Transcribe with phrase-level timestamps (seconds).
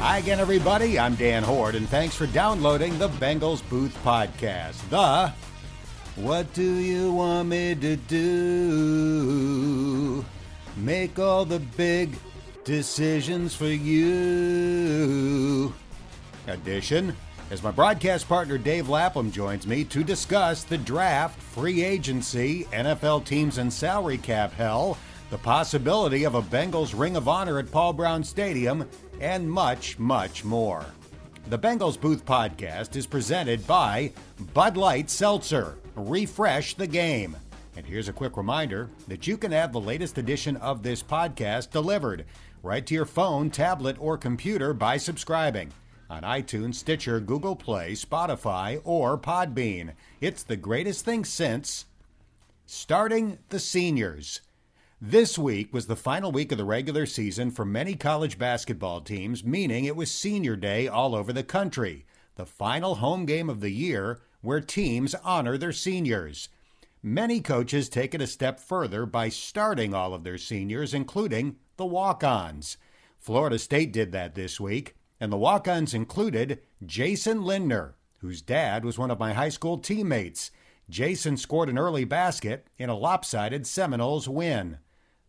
[0.00, 0.98] Hi again, everybody.
[0.98, 4.80] I'm Dan Hoard, and thanks for downloading the Bengals Booth Podcast.
[4.88, 5.30] The
[6.16, 9.44] What Do You Want Me to Do?
[10.78, 12.16] Make all the big
[12.64, 14.02] decisions for you.
[16.46, 17.14] Edition.
[17.50, 23.26] As my broadcast partner Dave Lapham joins me to discuss the draft, free agency, NFL
[23.26, 24.96] teams and salary cap hell,
[25.28, 28.88] the possibility of a Bengals Ring of Honor at Paul Brown Stadium,
[29.20, 30.84] and much, much more.
[31.48, 34.12] The Bengals Booth Podcast is presented by
[34.54, 35.78] Bud Light Seltzer.
[35.94, 37.36] Refresh the game.
[37.76, 41.70] And here's a quick reminder that you can have the latest edition of this podcast
[41.70, 42.24] delivered
[42.62, 45.72] right to your phone, tablet, or computer by subscribing
[46.08, 49.92] on iTunes, Stitcher, Google Play, Spotify, or Podbean.
[50.20, 51.86] It's the greatest thing since
[52.66, 54.40] starting the seniors.
[55.02, 59.42] This week was the final week of the regular season for many college basketball teams,
[59.42, 63.70] meaning it was senior day all over the country, the final home game of the
[63.70, 66.50] year where teams honor their seniors.
[67.02, 71.86] Many coaches take it a step further by starting all of their seniors, including the
[71.86, 72.76] walk ons.
[73.18, 78.84] Florida State did that this week, and the walk ons included Jason Lindner, whose dad
[78.84, 80.50] was one of my high school teammates.
[80.90, 84.76] Jason scored an early basket in a lopsided Seminoles win.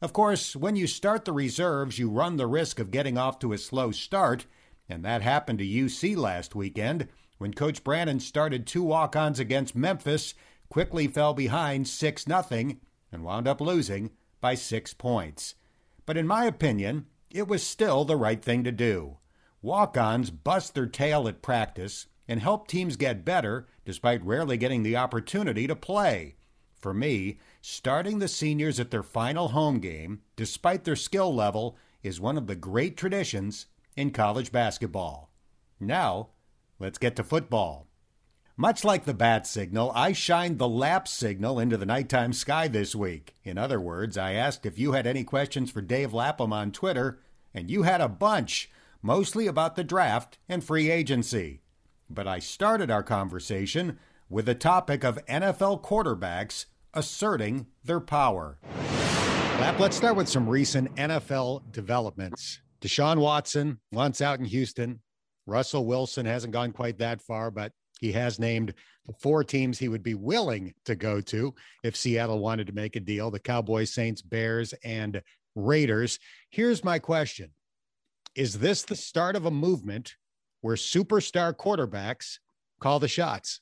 [0.02, 3.54] Of course, when you start the reserves, you run the risk of getting off to
[3.54, 4.48] a slow start,
[4.90, 7.08] and that happened to UC last weekend
[7.38, 10.34] when Coach Brannen started two walk ons against Memphis,
[10.70, 12.72] quickly fell behind 6 0,
[13.12, 15.54] and wound up losing by six points.
[16.08, 19.18] But in my opinion, it was still the right thing to do.
[19.62, 24.82] Walk ons bust their tail at practice and help teams get better despite rarely getting
[24.82, 26.36] the opportunity to play.
[26.76, 32.20] For me, starting the seniors at their final home game, despite their skill level, is
[32.20, 35.31] one of the great traditions in college basketball.
[35.80, 36.30] Now,
[36.80, 37.88] let's get to football.
[38.58, 42.94] Much like the bat signal, I shined the lap signal into the nighttime sky this
[42.95, 43.36] week.
[43.44, 47.20] In other words, I asked if you had any questions for Dave Lapham on Twitter,
[47.54, 48.70] and you had a bunch,
[49.02, 51.61] mostly about the draft and free agency.
[52.10, 53.98] But I started our conversation
[54.30, 58.58] with the topic of NFL quarterbacks asserting their power.
[59.60, 62.62] Lap, let's start with some recent NFL developments.
[62.82, 65.00] Deshaun Watson once out in Houston.
[65.46, 68.74] Russell Wilson hasn't gone quite that far, but he has named
[69.20, 71.54] four teams he would be willing to go to
[71.84, 75.22] if Seattle wanted to make a deal the Cowboys, Saints, Bears, and
[75.56, 76.20] Raiders.
[76.50, 77.52] Here's my question
[78.36, 80.16] Is this the start of a movement
[80.62, 82.40] where superstar quarterbacks
[82.80, 83.62] call the shots?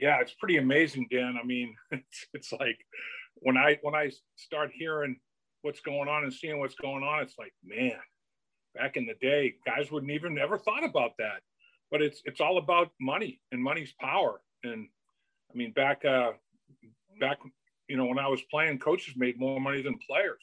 [0.00, 1.36] Yeah, it's pretty amazing, Dan.
[1.40, 2.78] I mean, it's, it's like
[3.36, 5.16] when I when I start hearing
[5.62, 7.98] what's going on and seeing what's going on, it's like, man,
[8.74, 11.40] back in the day, guys wouldn't even ever thought about that.
[11.90, 14.40] But it's it's all about money and money's power.
[14.64, 14.88] And
[15.52, 16.32] I mean, back uh,
[17.20, 17.38] back
[17.88, 20.42] you know when I was playing, coaches made more money than players.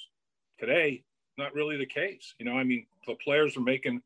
[0.60, 1.04] Today,
[1.38, 2.34] not really the case.
[2.40, 4.02] You know, I mean, the players are making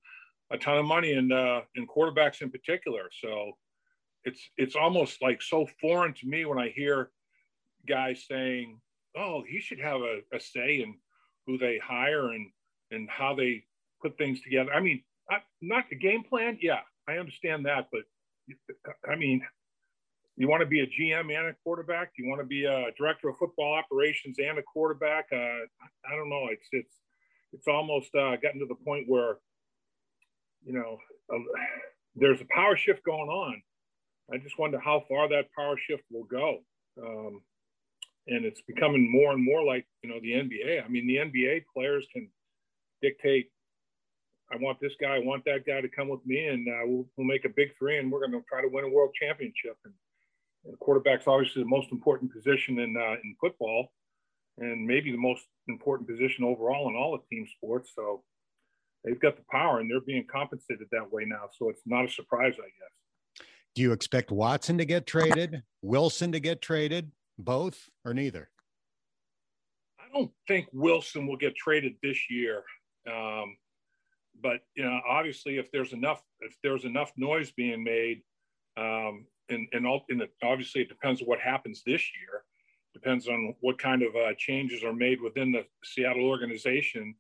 [0.52, 3.10] a ton of money, and uh, and quarterbacks in particular.
[3.22, 3.54] So
[4.26, 7.10] it's it's almost like so foreign to me when I hear
[7.88, 8.80] guys saying,
[9.18, 10.96] "Oh, he should have a, a say in
[11.48, 12.50] who they hire and
[12.92, 13.64] and how they
[14.02, 16.58] put things together." I mean, I, not the game plan.
[16.62, 18.02] Yeah, I understand that, but
[19.10, 19.42] I mean,
[20.38, 22.12] you want to be a GM and a quarterback.
[22.18, 25.26] You want to be a director of football operations and a quarterback.
[25.32, 25.66] Uh,
[26.06, 26.48] I don't know.
[26.52, 27.00] It's it's
[27.54, 29.38] it's almost uh, gotten to the point where
[30.64, 31.00] you know
[31.34, 31.40] uh,
[32.16, 33.62] there's a power shift going on
[34.32, 36.60] I just wonder how far that power shift will go.
[37.02, 37.42] Um,
[38.28, 40.84] and it's becoming more and more like, you know, the NBA.
[40.84, 42.30] I mean, the NBA players can
[43.02, 43.50] dictate,
[44.52, 47.06] I want this guy, I want that guy to come with me, and uh, we'll,
[47.18, 49.78] we'll, make a big three, and we're going to try to win a world championship.
[49.86, 49.94] And,
[50.66, 53.92] and quarterback's obviously the most important position in uh, in football,
[54.58, 57.92] and maybe the most important position overall in all of team sports.
[57.96, 58.24] So
[59.04, 61.50] they've got the power, and they're being compensated that way now.
[61.58, 62.96] So it's not a surprise, I guess.
[63.76, 68.50] Do you expect Watson to get traded, Wilson to get traded, both, or neither?
[70.00, 72.64] I don't think Wilson will get traded this year.
[73.10, 73.56] Um,
[74.42, 78.22] but you know, obviously, if there's enough, if there's enough noise being made,
[78.78, 82.44] um, and and, all, and obviously it depends on what happens this year.
[82.94, 87.16] Depends on what kind of uh, changes are made within the Seattle organization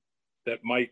[0.45, 0.89] that might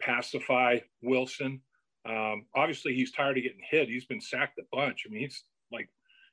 [0.00, 1.60] pacify Wilson
[2.08, 3.88] um, obviously, he's tired of getting hit.
[3.88, 5.04] He's been sacked a bunch.
[5.06, 5.88] I mean, he's like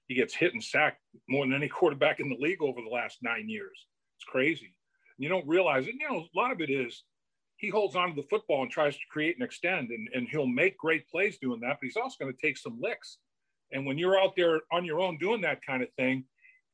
[0.07, 3.17] he gets hit and sacked more than any quarterback in the league over the last
[3.21, 3.85] nine years.
[4.17, 4.73] It's crazy.
[5.17, 5.95] You don't realize it.
[5.99, 7.03] You know, a lot of it is
[7.57, 10.45] he holds on to the football and tries to create and extend, and, and he'll
[10.45, 13.17] make great plays doing that, but he's also going to take some licks.
[13.71, 16.23] And when you're out there on your own doing that kind of thing,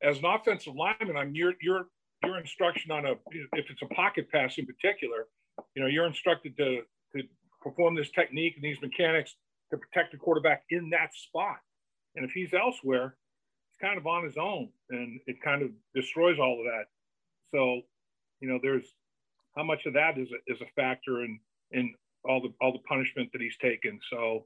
[0.04, 1.88] as an offensive lineman, I'm your your
[2.24, 5.28] your instruction on a if it's a pocket pass in particular,
[5.76, 6.84] you know, you're instructed to to
[7.64, 9.36] perform this technique and these mechanics
[9.72, 11.58] to protect the quarterback in that spot.
[12.16, 13.16] And if he's elsewhere,
[13.70, 16.86] he's kind of on his own, and it kind of destroys all of that.
[17.54, 17.82] So,
[18.40, 18.86] you know, there's
[19.56, 21.40] how much of that is a, is a factor in
[21.72, 21.94] in
[22.28, 24.00] all the all the punishment that he's taken.
[24.10, 24.46] So,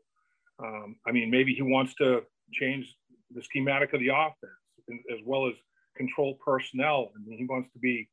[0.63, 2.21] um, I mean, maybe he wants to
[2.53, 2.95] change
[3.33, 5.53] the schematic of the offense as well as
[5.97, 7.11] control personnel.
[7.15, 8.07] I mean, he wants to be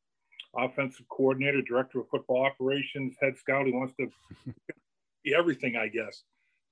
[0.57, 3.67] offensive coordinator, director of football operations, head scout.
[3.67, 4.09] He wants to
[5.33, 6.23] everything, I guess.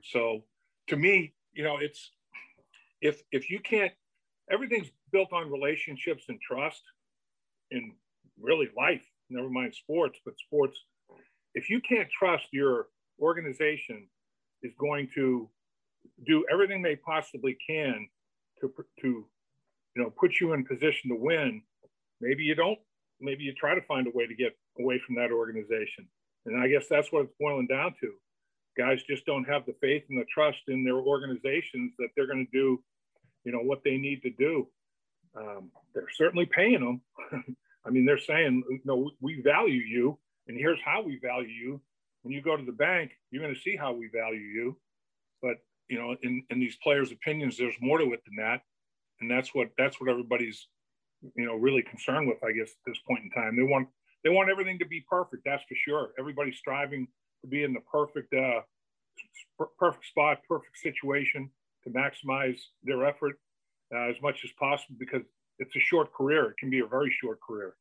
[0.04, 0.44] So,
[0.88, 2.10] to me, you know, it's
[3.00, 3.92] if if you can't,
[4.50, 6.82] everything's built on relationships and trust,
[7.70, 7.92] in
[8.40, 9.02] really life
[9.32, 10.78] never mind sports, but sports,
[11.54, 12.88] if you can't trust your
[13.20, 14.06] organization
[14.62, 15.48] is going to
[16.26, 18.08] do everything they possibly can
[18.60, 19.26] to, to
[19.96, 21.62] you know, put you in position to win,
[22.20, 22.78] maybe you don't,
[23.20, 26.06] maybe you try to find a way to get away from that organization.
[26.46, 28.12] And I guess that's what it's boiling down to.
[28.76, 32.46] Guys just don't have the faith and the trust in their organizations that they're going
[32.46, 32.82] to do,
[33.44, 34.66] you know, what they need to do.
[35.36, 37.00] Um, they're certainly paying them.
[37.86, 41.80] I mean, they're saying, no, we value you, and here's how we value you.
[42.22, 44.76] When you go to the bank, you're going to see how we value you.
[45.42, 45.56] But
[45.88, 48.62] you know, in, in these players' opinions, there's more to it than that,
[49.20, 50.68] and that's what that's what everybody's
[51.34, 52.38] you know really concerned with.
[52.44, 53.88] I guess at this point in time, they want
[54.22, 55.42] they want everything to be perfect.
[55.44, 56.10] That's for sure.
[56.18, 57.08] Everybody's striving
[57.42, 58.60] to be in the perfect uh,
[59.78, 61.50] perfect spot, perfect situation
[61.84, 63.38] to maximize their effort
[63.94, 65.22] uh, as much as possible because
[65.58, 66.50] it's a short career.
[66.50, 67.74] It can be a very short career.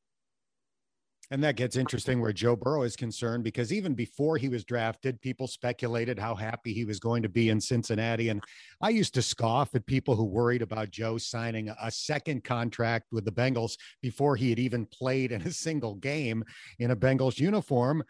[1.31, 5.21] And that gets interesting where Joe Burrow is concerned because even before he was drafted,
[5.21, 8.27] people speculated how happy he was going to be in Cincinnati.
[8.27, 8.43] And
[8.81, 13.23] I used to scoff at people who worried about Joe signing a second contract with
[13.23, 16.43] the Bengals before he had even played in a single game
[16.79, 18.03] in a Bengals uniform.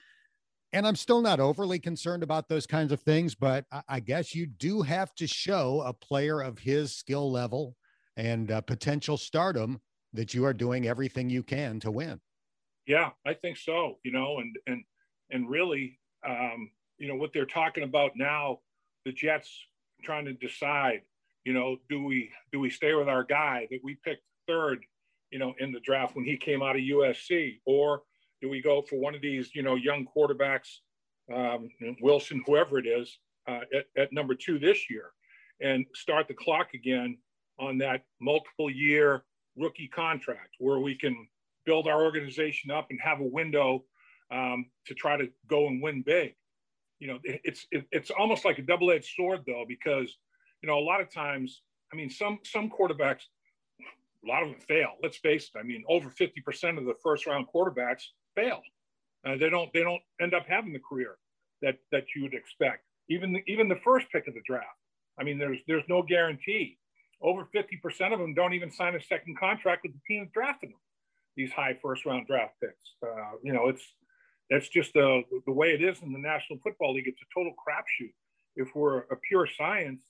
[0.73, 4.45] And I'm still not overly concerned about those kinds of things, but I guess you
[4.45, 7.75] do have to show a player of his skill level
[8.15, 9.81] and uh, potential stardom
[10.13, 12.21] that you are doing everything you can to win.
[12.87, 13.99] Yeah, I think so.
[14.03, 14.83] You know, and and
[15.29, 18.59] and really, um, you know, what they're talking about now,
[19.05, 19.65] the Jets
[20.03, 21.01] trying to decide,
[21.43, 24.85] you know, do we do we stay with our guy that we picked third,
[25.31, 28.03] you know, in the draft when he came out of USC, or
[28.41, 30.79] do we go for one of these, you know, young quarterbacks,
[31.33, 31.69] um,
[32.01, 35.11] Wilson, whoever it is, uh, at, at number two this year,
[35.61, 37.17] and start the clock again
[37.59, 39.23] on that multiple year
[39.55, 41.27] rookie contract where we can
[41.65, 43.83] build our organization up and have a window
[44.31, 46.33] um, to try to go and win big.
[46.99, 50.17] You know, it, it's it, it's almost like a double-edged sword though, because
[50.61, 51.61] you know a lot of times,
[51.91, 53.23] I mean, some some quarterbacks,
[54.23, 54.91] a lot of them fail.
[55.03, 55.59] Let's face it.
[55.59, 58.03] I mean, over fifty percent of the first-round quarterbacks
[58.35, 58.61] fail.
[59.25, 61.17] Uh, they don't they don't end up having the career
[61.61, 62.83] that that you would expect.
[63.09, 64.65] Even the, even the first pick of the draft.
[65.19, 66.77] I mean, there's there's no guarantee
[67.21, 70.69] over 50% of them don't even sign a second contract with the team that drafted
[70.69, 70.79] them,
[71.35, 72.95] these high first round draft picks.
[73.03, 73.83] Uh, you know, it's
[74.49, 77.07] that's just the, the way it is in the National Football League.
[77.07, 78.11] It's a total crapshoot.
[78.55, 80.01] If we're a pure science,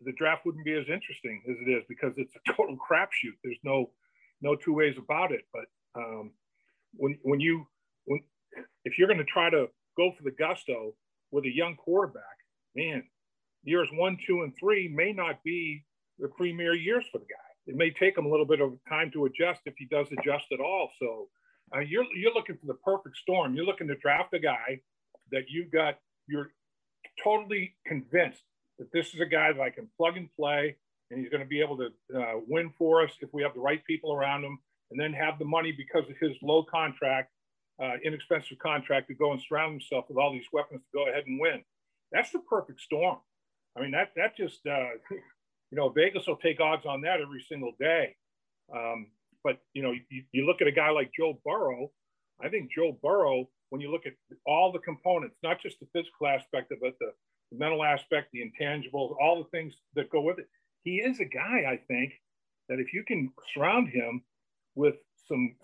[0.00, 3.36] the draft wouldn't be as interesting as it is because it's a total crapshoot.
[3.44, 3.90] There's no
[4.40, 5.42] no two ways about it.
[5.52, 5.66] But
[6.00, 6.32] um,
[6.98, 7.66] when when you
[8.04, 8.20] when
[8.84, 10.94] if you're going to try to go for the gusto
[11.30, 12.36] with a young quarterback,
[12.74, 13.02] man,
[13.64, 15.84] years one, two, and three may not be
[16.18, 17.48] the premier years for the guy.
[17.66, 20.46] It may take him a little bit of time to adjust if he does adjust
[20.52, 20.90] at all.
[20.98, 21.28] So
[21.74, 23.54] uh, you're you're looking for the perfect storm.
[23.54, 24.80] You're looking to draft a guy
[25.32, 25.98] that you've got.
[26.26, 26.50] You're
[27.22, 28.42] totally convinced
[28.78, 30.76] that this is a guy that I can plug and play,
[31.10, 33.60] and he's going to be able to uh, win for us if we have the
[33.60, 34.58] right people around him,
[34.90, 37.30] and then have the money because of his low contract,
[37.82, 41.24] uh, inexpensive contract to go and surround himself with all these weapons to go ahead
[41.26, 41.62] and win.
[42.12, 43.18] That's the perfect storm.
[43.76, 44.88] I mean, that that just uh,
[45.70, 48.16] you know, Vegas will take odds on that every single day.
[48.74, 49.08] Um,
[49.44, 51.90] but you know, you, you, look at a guy like Joe Burrow.
[52.42, 54.14] I think Joe Burrow, when you look at
[54.46, 57.12] all the components, not just the physical aspect of it, the,
[57.52, 60.46] the mental aspect, the intangibles, all the things that go with it,
[60.84, 61.64] he is a guy.
[61.68, 62.12] I think
[62.68, 64.22] that if you can surround him
[64.74, 64.96] with
[65.26, 65.54] some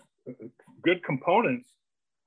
[0.83, 1.67] good components,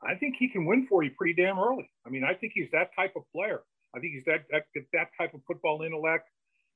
[0.03, 1.91] I think he can win for you pretty damn early.
[2.07, 3.63] I mean, I think he's that type of player.
[3.95, 6.29] I think he's that that that type of football intellect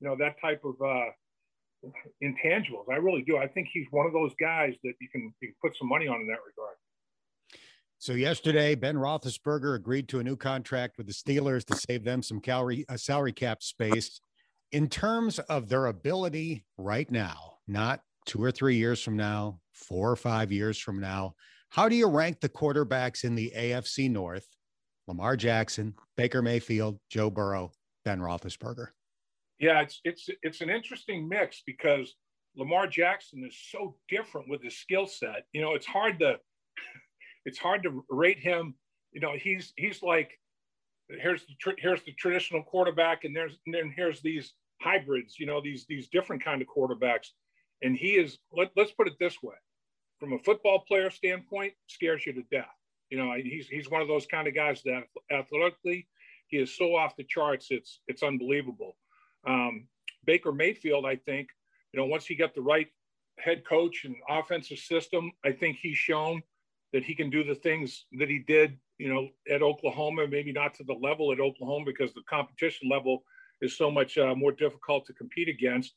[0.02, 1.10] you know, that type of uh,
[2.22, 2.90] intangibles.
[2.90, 3.38] I really do.
[3.38, 6.08] I think he's one of those guys that you can, you can put some money
[6.08, 6.76] on in that regard.
[7.98, 12.20] So yesterday, Ben Roethlisberger agreed to a new contract with the Steelers to save them
[12.20, 14.20] some calorie, uh, salary cap space.
[14.72, 20.10] In terms of their ability right now, not two or three years from now, four
[20.10, 21.34] or five years from now,
[21.70, 24.46] how do you rank the quarterbacks in the AFC North?
[25.08, 27.72] Lamar Jackson, Baker Mayfield, Joe Burrow,
[28.04, 28.88] Ben Roethlisberger.
[29.58, 32.14] Yeah, it's it's it's an interesting mix because
[32.56, 35.44] Lamar Jackson is so different with his skill set.
[35.52, 36.36] You know, it's hard to
[37.44, 38.74] it's hard to rate him.
[39.12, 40.32] You know, he's he's like
[41.08, 45.38] here's the tr- here's the traditional quarterback, and there's and then here's these hybrids.
[45.38, 47.28] You know, these these different kind of quarterbacks,
[47.82, 48.38] and he is.
[48.52, 49.54] Let, let's put it this way:
[50.18, 52.66] from a football player standpoint, scares you to death.
[53.10, 56.08] You know, he's he's one of those kind of guys that athletically
[56.48, 57.68] he is so off the charts.
[57.70, 58.96] It's it's unbelievable.
[59.46, 59.88] Um,
[60.24, 61.48] Baker Mayfield, I think,
[61.92, 62.86] you know, once he got the right
[63.38, 66.42] head coach and offensive system, I think he's shown
[66.92, 70.74] that he can do the things that he did, you know, at Oklahoma, maybe not
[70.74, 73.24] to the level at Oklahoma because the competition level
[73.62, 75.94] is so much uh, more difficult to compete against.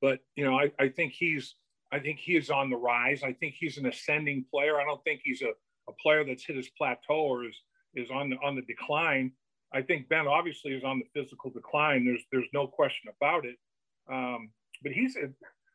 [0.00, 1.54] But, you know, I, I think he's,
[1.92, 3.22] I think he is on the rise.
[3.22, 4.80] I think he's an ascending player.
[4.80, 5.50] I don't think he's a,
[5.88, 7.56] a player that's hit his plateau or is,
[7.94, 9.32] is on the, on the decline.
[9.72, 12.04] I think Ben obviously is on the physical decline.
[12.04, 13.56] There's, there's no question about it.
[14.10, 14.50] Um,
[14.82, 15.30] but he's a,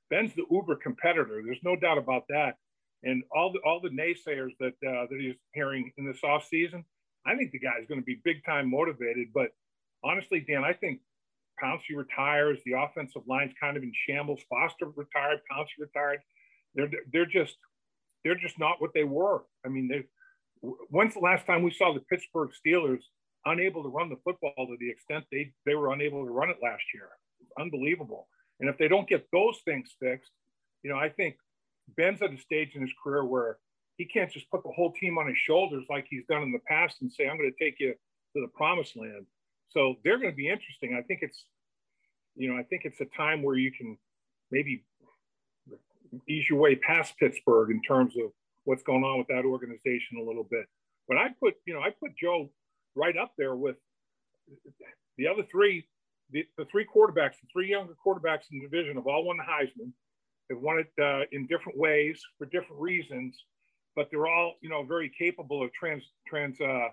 [0.09, 1.41] Ben's the uber competitor.
[1.43, 2.57] There's no doubt about that.
[3.03, 6.85] And all the all the naysayers that uh, that he's hearing in this off season,
[7.25, 9.27] I think the guy's going to be big time motivated.
[9.33, 9.49] But
[10.03, 11.01] honestly, Dan, I think
[11.61, 12.59] Pouncey retires.
[12.65, 14.41] The offensive line's kind of in shambles.
[14.49, 15.39] Foster retired.
[15.51, 16.19] Pouncey retired.
[16.75, 17.57] They're they're just
[18.23, 19.43] they're just not what they were.
[19.65, 20.03] I mean, they.
[20.89, 23.01] When's the last time we saw the Pittsburgh Steelers
[23.45, 26.57] unable to run the football to the extent they they were unable to run it
[26.63, 27.09] last year?
[27.59, 28.27] Unbelievable.
[28.59, 30.31] And if they don't get those things fixed,
[30.83, 31.35] you know, I think
[31.97, 33.57] Ben's at a stage in his career where
[33.97, 36.59] he can't just put the whole team on his shoulders like he's done in the
[36.67, 37.93] past and say, I'm going to take you
[38.35, 39.25] to the promised land.
[39.73, 40.95] So they're going to be interesting.
[40.97, 41.45] I think it's,
[42.35, 43.97] you know, I think it's a time where you can
[44.51, 44.83] maybe
[46.29, 48.31] ease your way past Pittsburgh in terms of
[48.65, 50.65] what's going on with that organization a little bit.
[51.07, 52.49] But I put, you know, I put Joe
[52.95, 53.75] right up there with
[55.17, 55.85] the other three,
[56.31, 59.43] the, the three quarterbacks, the three younger quarterbacks in the division have all won the
[59.43, 59.91] Heisman.
[60.49, 63.35] They've won it uh, in different ways for different reasons,
[63.95, 66.89] but they're all, you know, very capable of trans, trans, uh,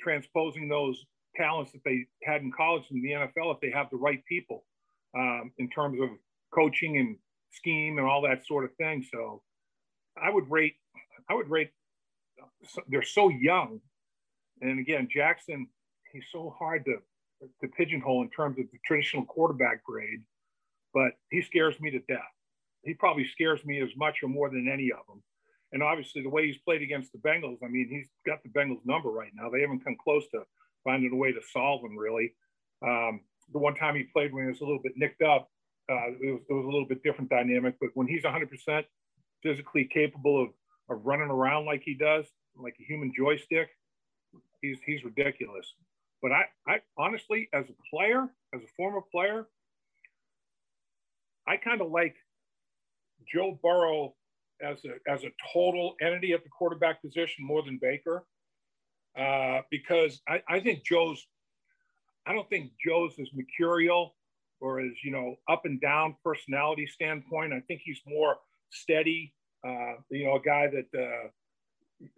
[0.00, 1.04] transposing those
[1.36, 4.64] talents that they had in college in the NFL if they have the right people
[5.16, 6.08] um, in terms of
[6.54, 7.16] coaching and
[7.50, 9.04] scheme and all that sort of thing.
[9.12, 9.42] So
[10.22, 10.74] I would rate,
[11.28, 11.70] I would rate,
[12.88, 13.80] they're so young.
[14.60, 15.68] And again, Jackson,
[16.12, 16.96] he's so hard to,
[17.60, 20.22] to pigeonhole in terms of the traditional quarterback grade,
[20.94, 22.32] but he scares me to death
[22.86, 25.22] he probably scares me as much or more than any of them.
[25.72, 28.86] And obviously, the way he's played against the Bengals, I mean, he's got the Bengals
[28.86, 29.50] number right now.
[29.50, 30.42] They haven't come close to
[30.86, 32.32] finding a way to solve him, really.
[32.86, 33.20] Um,
[33.52, 35.50] the one time he played when he was a little bit nicked up,
[35.90, 37.74] uh, it, was, it was a little bit different dynamic.
[37.80, 38.84] But when he's 100%
[39.42, 40.48] physically capable of,
[40.88, 42.24] of running around like he does,
[42.56, 43.68] like a human joystick,
[44.62, 45.74] he's, he's ridiculous.
[46.22, 49.46] But I, I honestly, as a player, as a former player,
[51.46, 52.16] I kind of like
[53.32, 54.14] Joe Burrow
[54.62, 58.24] as a, as a total entity at the quarterback position more than Baker
[59.18, 61.26] uh, because I, I think Joe's,
[62.26, 64.14] I don't think Joe's is mercurial
[64.60, 67.52] or as, you know, up and down personality standpoint.
[67.52, 68.36] I think he's more
[68.70, 69.34] steady,
[69.66, 71.28] uh, you know, a guy that, uh,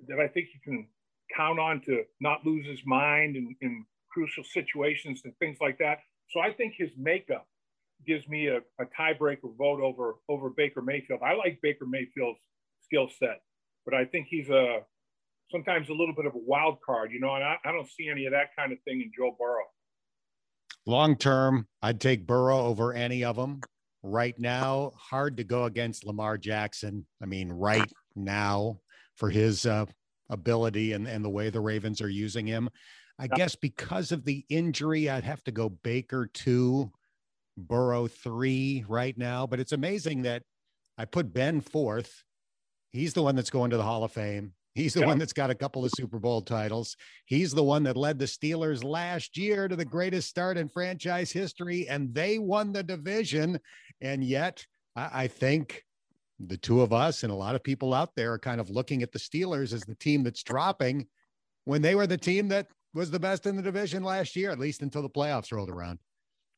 [0.08, 0.88] that I think you can
[1.36, 5.98] count on to not lose his mind in, in crucial situations and things like that.
[6.30, 7.46] So I think his makeup
[8.06, 11.20] gives me a, a tiebreaker vote over over Baker Mayfield.
[11.22, 12.40] I like Baker Mayfield's
[12.82, 13.42] skill set,
[13.84, 14.80] but I think he's a
[15.50, 18.08] sometimes a little bit of a wild card, you know, and I, I don't see
[18.08, 19.64] any of that kind of thing in Joe Burrow.
[20.86, 23.60] Long term, I'd take Burrow over any of them.
[24.02, 27.04] Right now, hard to go against Lamar Jackson.
[27.22, 28.78] I mean, right now,
[29.16, 29.86] for his uh,
[30.30, 32.70] ability and, and the way the Ravens are using him.
[33.18, 36.92] I guess because of the injury, I'd have to go Baker two
[37.56, 40.44] Burrow three right now, but it's amazing that
[40.96, 42.22] I put Ben fourth.
[42.92, 44.52] He's the one that's going to the Hall of Fame.
[44.78, 45.06] He's the yeah.
[45.06, 46.96] one that's got a couple of Super Bowl titles.
[47.24, 51.32] He's the one that led the Steelers last year to the greatest start in franchise
[51.32, 53.58] history, and they won the division.
[54.00, 55.84] And yet, I, I think
[56.38, 59.02] the two of us and a lot of people out there are kind of looking
[59.02, 61.08] at the Steelers as the team that's dropping
[61.64, 64.60] when they were the team that was the best in the division last year, at
[64.60, 65.98] least until the playoffs rolled around.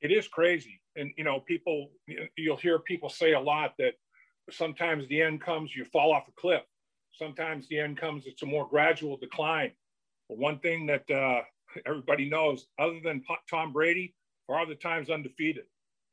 [0.03, 1.91] It is crazy and you know people
[2.37, 3.95] you'll hear people say a lot that
[4.50, 6.62] sometimes the end comes you fall off a cliff
[7.21, 9.73] sometimes the end comes, it's a more gradual decline.
[10.29, 11.43] But one thing that uh,
[11.87, 14.15] everybody knows, other than Tom Brady,
[14.49, 15.65] Father Time's undefeated.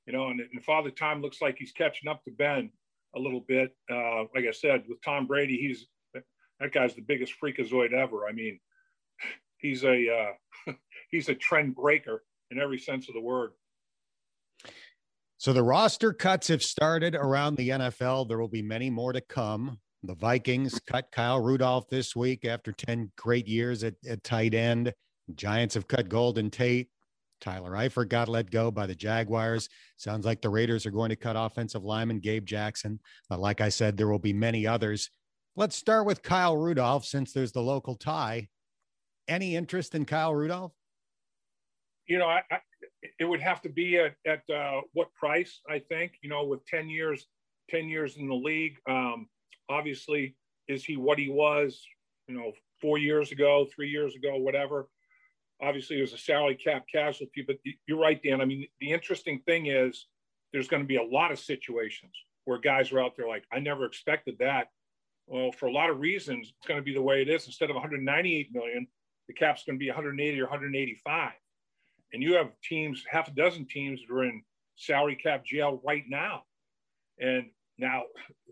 [0.06, 2.70] You know, and, and Father Time looks like he's catching up to Ben
[3.16, 3.76] a little bit.
[3.92, 5.88] Uh, like I said, with Tom Brady, he's
[6.60, 8.28] that guy's the biggest freakazoid ever.
[8.28, 8.60] I mean,
[9.58, 10.34] he's a
[10.68, 10.74] uh,
[11.12, 13.52] he's a trend breaker in every sense of the word.
[15.38, 18.28] So the roster cuts have started around the NFL.
[18.28, 19.80] There will be many more to come.
[20.04, 24.94] The Vikings cut Kyle Rudolph this week after 10 great years at, at tight end.
[25.36, 26.90] Giants have cut Golden Tate.
[27.42, 29.70] Tyler Eifert got let go by the Jaguars.
[29.98, 33.00] Sounds like the Raiders are going to cut offensive lineman Gabe Jackson.
[33.30, 35.10] But like I said, there will be many others.
[35.56, 38.48] Let's start with Kyle Rudolph since there's the local tie.
[39.28, 40.74] Any interest in Kyle Rudolph?
[42.08, 42.60] You know, I, I,
[43.20, 45.60] it would have to be at, at uh, what price?
[45.70, 47.26] I think you know, with ten years,
[47.70, 48.78] ten years in the league.
[48.90, 49.28] Um,
[49.70, 50.36] obviously,
[50.68, 51.86] is he what he was?
[52.28, 54.90] You know, four years ago, three years ago, whatever.
[55.62, 57.44] Obviously, it was a salary cap casualty.
[57.46, 57.58] But
[57.88, 58.42] you're right, Dan.
[58.42, 60.08] I mean, the interesting thing is
[60.54, 62.12] there's going to be a lot of situations
[62.46, 64.68] where guys are out there like, I never expected that.
[65.26, 67.48] Well, for a lot of reasons, it's going to be the way it is.
[67.48, 68.88] Instead of 198 million,
[69.28, 71.34] the cap's going to be 180 or 185
[72.14, 74.42] and you have teams, half a dozen teams that are in
[74.76, 76.44] salary cap jail right now.
[77.20, 77.48] And
[77.78, 78.04] now,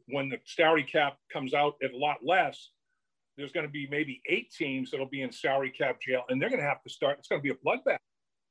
[0.07, 2.69] when the salary cap comes out at a lot less,
[3.37, 6.49] there's going to be maybe eight teams that'll be in salary cap jail, and they're
[6.49, 7.17] going to have to start.
[7.19, 7.97] It's going to be a bloodbath.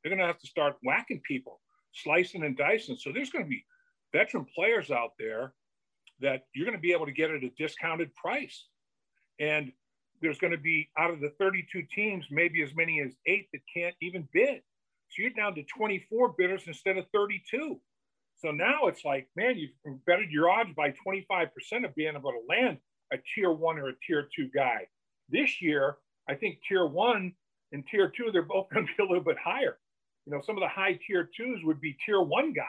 [0.03, 1.61] They're going to have to start whacking people,
[1.93, 2.97] slicing and dicing.
[2.99, 3.65] So there's going to be
[4.13, 5.55] veteran players out there
[6.21, 8.67] that you're going to be able to get at a discounted price.
[9.41, 9.73] And
[10.21, 13.61] there's going to be out of the 32 teams, maybe as many as eight that
[13.73, 14.61] can't even bid.
[15.09, 17.81] So you're down to 24 bidders instead of 32.
[18.45, 21.49] So now it's like, man, you've bettered your odds by 25%
[21.87, 22.77] of being able to land
[23.11, 24.87] a tier one or a tier two guy.
[25.31, 25.97] This year,
[26.29, 27.33] I think tier one
[27.73, 29.79] and tier two, they're both going to be a little bit higher.
[30.27, 32.67] You know, some of the high tier twos would be tier one guys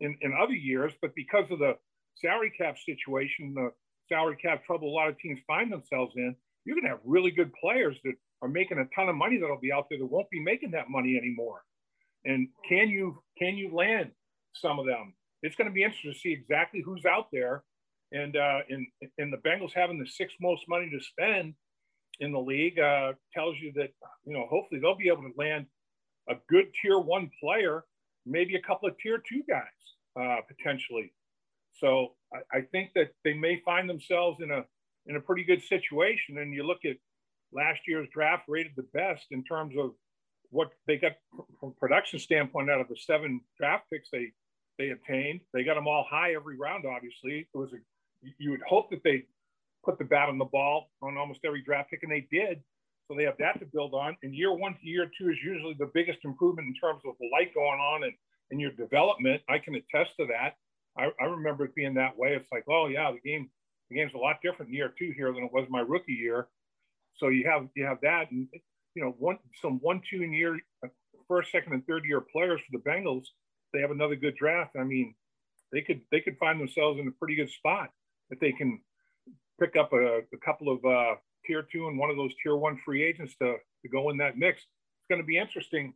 [0.00, 1.74] in, in other years, but because of the
[2.14, 3.70] salary cap situation, the
[4.08, 6.34] salary cap trouble a lot of teams find themselves in,
[6.64, 9.60] you're going to have really good players that are making a ton of money that'll
[9.60, 11.64] be out there that won't be making that money anymore.
[12.24, 14.12] And can you can you land
[14.52, 15.14] some of them?
[15.42, 17.64] It's going to be interesting to see exactly who's out there.
[18.12, 18.58] And uh,
[19.18, 21.54] and the Bengals having the sixth most money to spend
[22.20, 23.90] in the league uh, tells you that
[24.26, 25.66] you know hopefully they'll be able to land
[26.28, 27.84] a good tier one player,
[28.26, 29.64] maybe a couple of tier two guys
[30.20, 31.12] uh, potentially.
[31.72, 34.64] So I, I think that they may find themselves in a
[35.06, 36.38] in a pretty good situation.
[36.38, 36.96] And you look at
[37.52, 39.92] last year's draft rated the best in terms of
[40.50, 41.12] what they got
[41.58, 44.32] from production standpoint out of the seven draft picks they
[44.78, 45.40] they obtained.
[45.52, 46.84] They got them all high every round.
[46.86, 47.76] Obviously, it was a
[48.38, 49.24] you would hope that they
[49.84, 52.62] put the bat on the ball on almost every draft pick, and they did.
[53.08, 54.16] So they have that to build on.
[54.22, 57.28] And year one to year two is usually the biggest improvement in terms of the
[57.32, 58.12] light going on and,
[58.50, 59.42] and your development.
[59.48, 60.54] I can attest to that.
[60.96, 62.34] I, I remember it being that way.
[62.34, 63.50] It's like, oh yeah, the game
[63.90, 66.48] the game's a lot different in year two here than it was my rookie year.
[67.16, 68.48] So you have you have that, and
[68.94, 70.88] you know, one some one, two in year uh,
[71.28, 73.26] first, second, and third year players for the Bengals.
[73.72, 74.76] They have another good draft.
[74.78, 75.14] I mean,
[75.72, 77.90] they could they could find themselves in a pretty good spot
[78.30, 78.80] if they can
[79.60, 81.14] pick up a, a couple of uh,
[81.46, 84.36] tier two and one of those tier one free agents to to go in that
[84.36, 84.58] mix.
[84.60, 85.94] It's going to be interesting.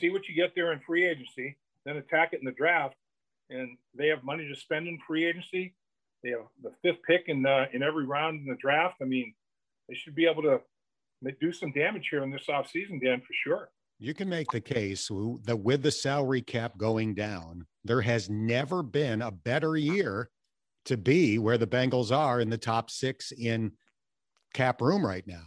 [0.00, 2.94] See what you get there in free agency, then attack it in the draft.
[3.50, 5.74] And they have money to spend in free agency.
[6.22, 8.96] They have the fifth pick in the, in every round in the draft.
[9.02, 9.34] I mean,
[9.88, 10.60] they should be able to
[11.40, 13.70] do some damage here in this offseason, Dan, for sure.
[13.98, 15.08] You can make the case
[15.44, 20.30] that with the salary cap going down, there has never been a better year
[20.86, 23.72] to be where the Bengals are in the top six in
[24.52, 25.44] cap room right now.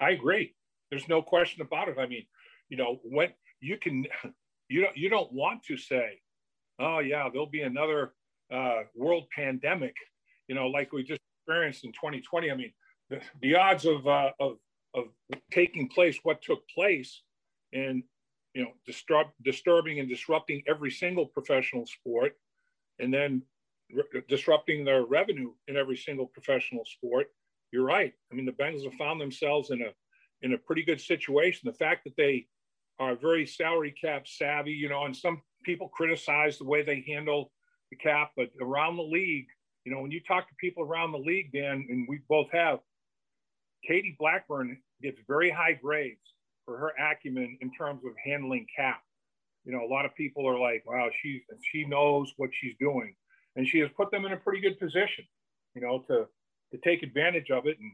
[0.00, 0.54] I agree.
[0.90, 1.96] There's no question about it.
[1.98, 2.26] I mean,
[2.68, 4.04] you know, when you can,
[4.68, 6.20] you don't, you don't want to say,
[6.78, 8.12] oh yeah, there'll be another
[8.52, 9.94] uh, world pandemic,
[10.46, 12.50] you know, like we just experienced in 2020.
[12.50, 12.72] I mean,
[13.08, 14.58] the, the odds of, uh, of
[14.96, 15.04] of
[15.52, 17.22] taking place what took place
[17.76, 18.02] and
[18.54, 22.32] you know disturb, disturbing and disrupting every single professional sport
[22.98, 23.42] and then
[23.94, 27.28] re- disrupting their revenue in every single professional sport
[27.72, 28.12] you're right.
[28.30, 29.92] I mean the bengals have found themselves in a
[30.42, 31.62] in a pretty good situation.
[31.64, 32.46] The fact that they
[32.98, 37.52] are very salary cap savvy you know and some people criticize the way they handle
[37.90, 39.46] the cap but around the league
[39.84, 42.78] you know when you talk to people around the league dan and we both have
[43.86, 46.32] katie blackburn gets very high grades
[46.66, 49.00] for her acumen in terms of handling cap.
[49.64, 53.14] You know, a lot of people are like, wow, she she knows what she's doing.
[53.54, 55.24] And she has put them in a pretty good position,
[55.74, 56.26] you know, to
[56.72, 57.78] to take advantage of it.
[57.80, 57.92] And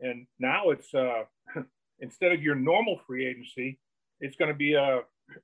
[0.00, 1.22] and now it's uh,
[2.00, 3.78] instead of your normal free agency,
[4.20, 5.00] it's going to be a,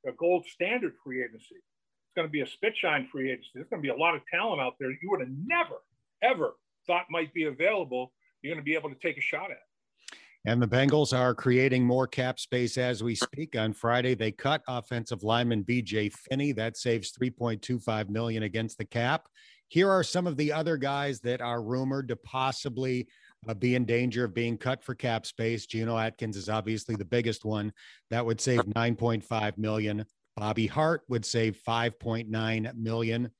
[0.06, 1.54] a gold standard free agency.
[1.54, 3.50] It's going to be a spit shine free agency.
[3.54, 5.76] There's going to be a lot of talent out there that you would have never
[6.22, 6.54] ever
[6.86, 8.12] thought might be available.
[8.42, 9.62] You're going to be able to take a shot at.
[10.46, 13.56] And the Bengals are creating more cap space as we speak.
[13.58, 16.52] On Friday, they cut offensive lineman BJ Finney.
[16.52, 19.28] That saves 3.25 million against the cap.
[19.68, 23.06] Here are some of the other guys that are rumored to possibly
[23.48, 25.66] uh, be in danger of being cut for cap space.
[25.66, 27.72] Geno Atkins is obviously the biggest one.
[28.08, 30.04] That would save 9.5 million.
[30.36, 33.30] Bobby Hart would save 5.9 million.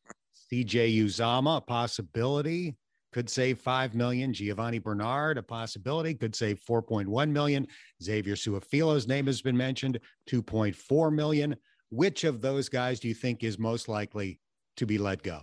[0.53, 2.77] CJ Uzomah, a possibility
[3.13, 4.33] could save 5 million.
[4.33, 7.67] Giovanni Bernard, a possibility, could save 4.1 million.
[8.03, 11.57] Xavier Su'a-Filo's name has been mentioned, 2.4 million.
[11.91, 14.39] Which of those guys do you think is most likely
[14.77, 15.43] to be let go?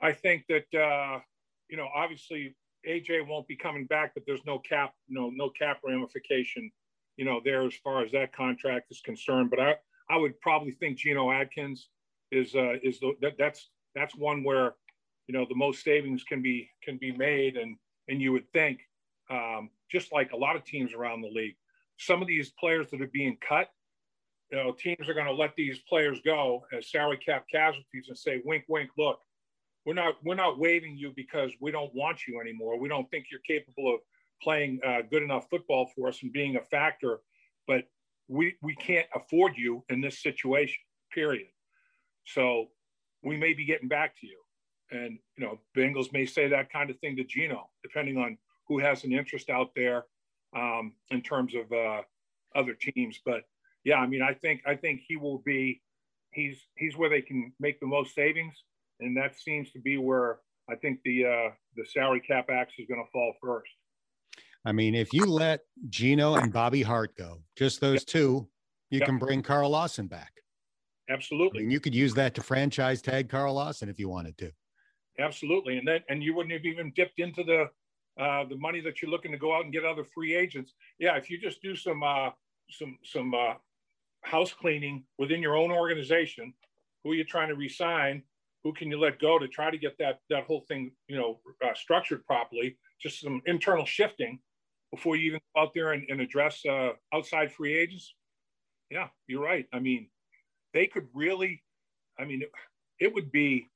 [0.00, 1.20] I think that uh,
[1.68, 2.54] you know, obviously
[2.88, 6.70] AJ won't be coming back, but there's no cap, no, no cap ramification,
[7.16, 9.50] you know, there as far as that contract is concerned.
[9.50, 9.74] But I,
[10.10, 11.88] I would probably think Geno Atkins
[12.30, 14.74] is uh, is the, that, that's that's one where
[15.26, 17.56] you know the most savings can be can be made.
[17.56, 17.76] And
[18.08, 18.80] and you would think
[19.30, 21.56] um, just like a lot of teams around the league
[21.98, 23.68] some of these players that are being cut
[24.50, 28.18] you know teams are going to let these players go as salary cap casualties and
[28.18, 29.18] say wink wink look
[29.84, 32.78] we're not we're not waiving you because we don't want you anymore.
[32.78, 34.00] We don't think you're capable of
[34.42, 37.20] playing uh, good enough football for us and being a factor
[37.66, 37.84] but
[38.28, 40.78] we we can't afford you in this situation
[41.12, 41.46] period.
[42.26, 42.68] So
[43.22, 44.38] we may be getting back to you
[44.94, 48.78] and, you know, Bengals may say that kind of thing to Geno, depending on who
[48.78, 50.04] has an interest out there
[50.56, 52.02] um, in terms of uh,
[52.54, 53.20] other teams.
[53.24, 53.42] But
[53.84, 55.82] yeah, I mean, I think I think he will be
[56.32, 58.54] he's he's where they can make the most savings,
[59.00, 60.38] and that seems to be where
[60.70, 63.70] I think the uh, the salary cap axe is going to fall first.
[64.64, 68.06] I mean, if you let Geno and Bobby Hart go, just those yep.
[68.06, 68.48] two,
[68.90, 69.06] you yep.
[69.06, 70.32] can bring Carl Lawson back.
[71.10, 71.60] Absolutely.
[71.60, 74.50] I mean, you could use that to franchise tag Carl Lawson if you wanted to.
[75.18, 77.66] Absolutely, and then and you wouldn't have even dipped into the
[78.20, 80.74] uh, the money that you're looking to go out and get other free agents.
[80.98, 82.30] Yeah, if you just do some uh,
[82.70, 83.54] some some uh,
[84.22, 86.52] house cleaning within your own organization,
[87.02, 88.22] who are you trying to resign?
[88.64, 91.40] Who can you let go to try to get that that whole thing you know
[91.64, 92.76] uh, structured properly?
[93.00, 94.40] Just some internal shifting
[94.90, 98.14] before you even go out there and, and address uh, outside free agents.
[98.90, 99.66] Yeah, you're right.
[99.72, 100.08] I mean,
[100.72, 101.62] they could really.
[102.18, 102.50] I mean, it,
[103.00, 103.68] it would be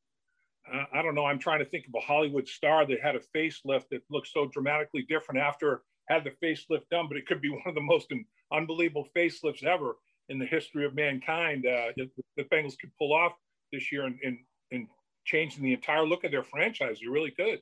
[0.93, 1.25] I don't know.
[1.25, 4.47] I'm trying to think of a Hollywood star that had a facelift that looked so
[4.47, 8.13] dramatically different after had the facelift done, but it could be one of the most
[8.53, 9.97] unbelievable facelifts ever
[10.29, 13.33] in the history of mankind uh, the Bengals could pull off
[13.73, 14.39] this year and, and,
[14.73, 14.87] and
[15.25, 17.01] changing the entire look of their franchise.
[17.01, 17.61] You really could.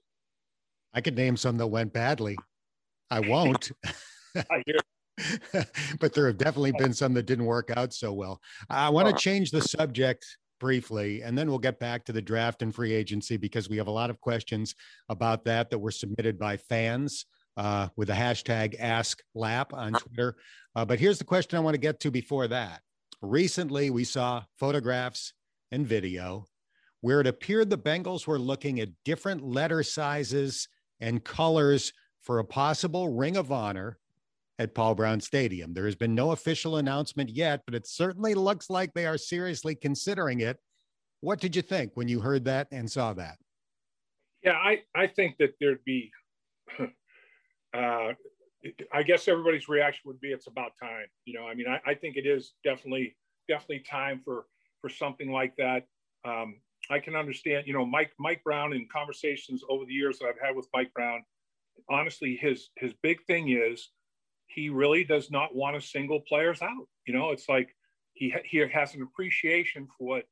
[0.95, 2.37] I could name some that went badly.
[3.11, 3.71] I won't.
[4.37, 4.79] I hear.
[6.01, 8.41] but there have definitely been some that didn't work out so well.
[8.69, 10.27] I want to change the subject
[10.59, 13.87] briefly, and then we'll get back to the draft and free agency because we have
[13.87, 14.75] a lot of questions
[15.09, 20.37] about that that were submitted by fans uh, with the hashtag Ask Lap on Twitter.
[20.75, 22.83] Uh, but here's the question I want to get to before that.
[23.23, 25.33] Recently, we saw photographs
[25.73, 26.47] and video
[27.01, 30.69] where it appeared the Bengals were looking at different letter sizes
[31.01, 33.99] and colors for a possible Ring of Honor
[34.59, 35.75] at Paul Brown Stadium.
[35.75, 39.75] There has been no official announcement yet, but it certainly looks like they are seriously
[39.75, 40.59] considering it.
[41.21, 43.37] What did you think when you heard that and saw that?
[44.43, 46.11] Yeah, I, I think that there'd be,
[46.79, 48.13] uh,
[48.93, 51.07] I guess everybody's reaction would be it's about time.
[51.25, 53.17] You know, I mean, I, I think it is definitely,
[53.49, 54.47] definitely time for,
[54.81, 55.85] for something like that.
[56.25, 60.27] Um, I can understand, you know, Mike, Mike Brown in conversations over the years that
[60.27, 61.25] I've had with Mike Brown,
[61.91, 63.91] honestly, his, his big thing is
[64.47, 66.89] he really does not want to single players out.
[67.07, 67.75] You know, it's like
[68.15, 70.25] he he has an appreciation for what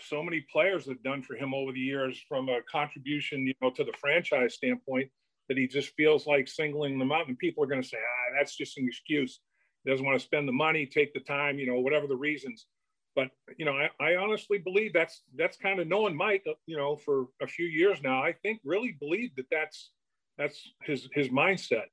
[0.00, 3.70] so many players have done for him over the years from a contribution, you know,
[3.70, 5.10] to the franchise standpoint
[5.48, 7.28] that he just feels like singling them out.
[7.28, 9.40] And people are going to say, ah, that's just an excuse.
[9.84, 12.66] He doesn't want to spend the money, take the time, you know, whatever the reasons.
[13.14, 13.28] But
[13.58, 17.26] you know, I, I honestly believe that's that's kind of knowing Mike, you know, for
[17.42, 18.22] a few years now.
[18.22, 19.90] I think really believe that that's
[20.38, 21.86] that's his his mindset.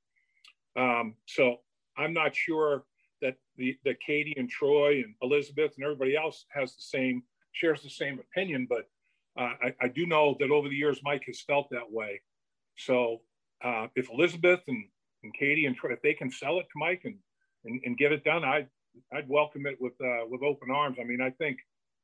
[0.76, 1.56] Um, so
[1.96, 2.84] I'm not sure
[3.22, 7.82] that the that Katie and Troy and Elizabeth and everybody else has the same shares
[7.82, 8.88] the same opinion, but
[9.38, 12.20] uh, I, I, do know that over the years Mike has felt that way.
[12.76, 13.20] So
[13.64, 14.84] uh, if Elizabeth and,
[15.22, 17.16] and Katie and Troy, if they can sell it to Mike and
[17.64, 18.68] and, and get it done, I'd
[19.12, 20.98] I'd welcome it with uh, with open arms.
[21.00, 21.58] I mean, I think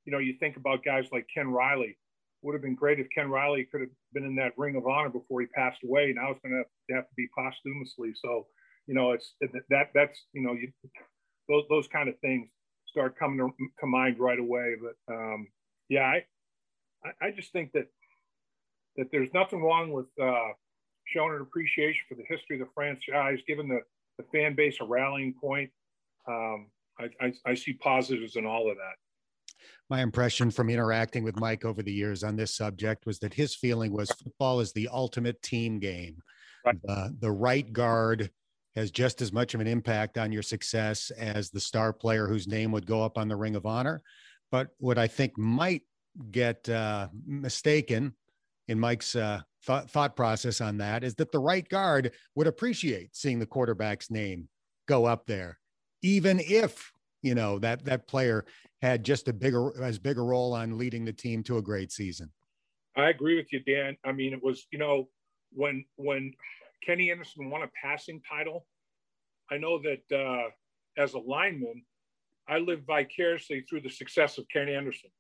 [0.04, 1.96] you know you think about guys like Ken Riley,
[2.42, 5.08] would have been great if Ken Riley could have been in that Ring of Honor
[5.08, 6.12] before he passed away.
[6.14, 8.12] Now it's going to have to be posthumously.
[8.22, 8.46] So,
[8.86, 9.34] you know, it's
[9.70, 10.70] that that's you know, you,
[11.48, 12.48] those those kind of things
[12.86, 14.74] start coming to, to mind right away.
[14.80, 15.48] But um,
[15.88, 16.24] yeah, I
[17.20, 17.86] I just think that
[18.96, 20.52] that there's nothing wrong with uh,
[21.06, 23.80] showing an appreciation for the history of the franchise, giving the,
[24.18, 25.70] the fan base a rallying point.
[26.28, 26.68] Um,
[26.98, 28.96] I, I, I see positives in all of that
[29.88, 33.54] my impression from interacting with Mike over the years on this subject was that his
[33.54, 36.16] feeling was football is the ultimate team game.
[36.64, 36.76] Right.
[36.88, 38.30] Uh, the right guard
[38.74, 42.46] has just as much of an impact on your success as the star player whose
[42.46, 44.02] name would go up on the Ring of Honor.
[44.50, 45.82] But what I think might
[46.30, 48.14] get uh, mistaken
[48.68, 53.14] in Mike's uh, th- thought process on that is that the right guard would appreciate
[53.16, 54.48] seeing the quarterback's name
[54.86, 55.58] go up there,
[56.02, 56.92] even if
[57.26, 58.44] you know that that player
[58.80, 61.90] had just a bigger as big a role on leading the team to a great
[61.90, 62.30] season.
[62.96, 63.96] I agree with you, Dan.
[64.04, 65.08] I mean, it was you know
[65.52, 66.32] when when
[66.84, 68.66] Kenny Anderson won a passing title.
[69.50, 70.50] I know that uh,
[71.00, 71.82] as a lineman,
[72.48, 75.10] I lived vicariously through the success of Kenny Anderson.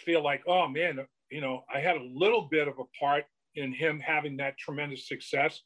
[0.00, 0.98] Feel like, oh man,
[1.30, 5.08] you know, I had a little bit of a part in him having that tremendous
[5.08, 5.60] success.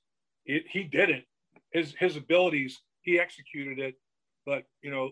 [0.45, 1.25] It, he did it.
[1.73, 3.95] His his abilities, he executed it.
[4.45, 5.11] But you know,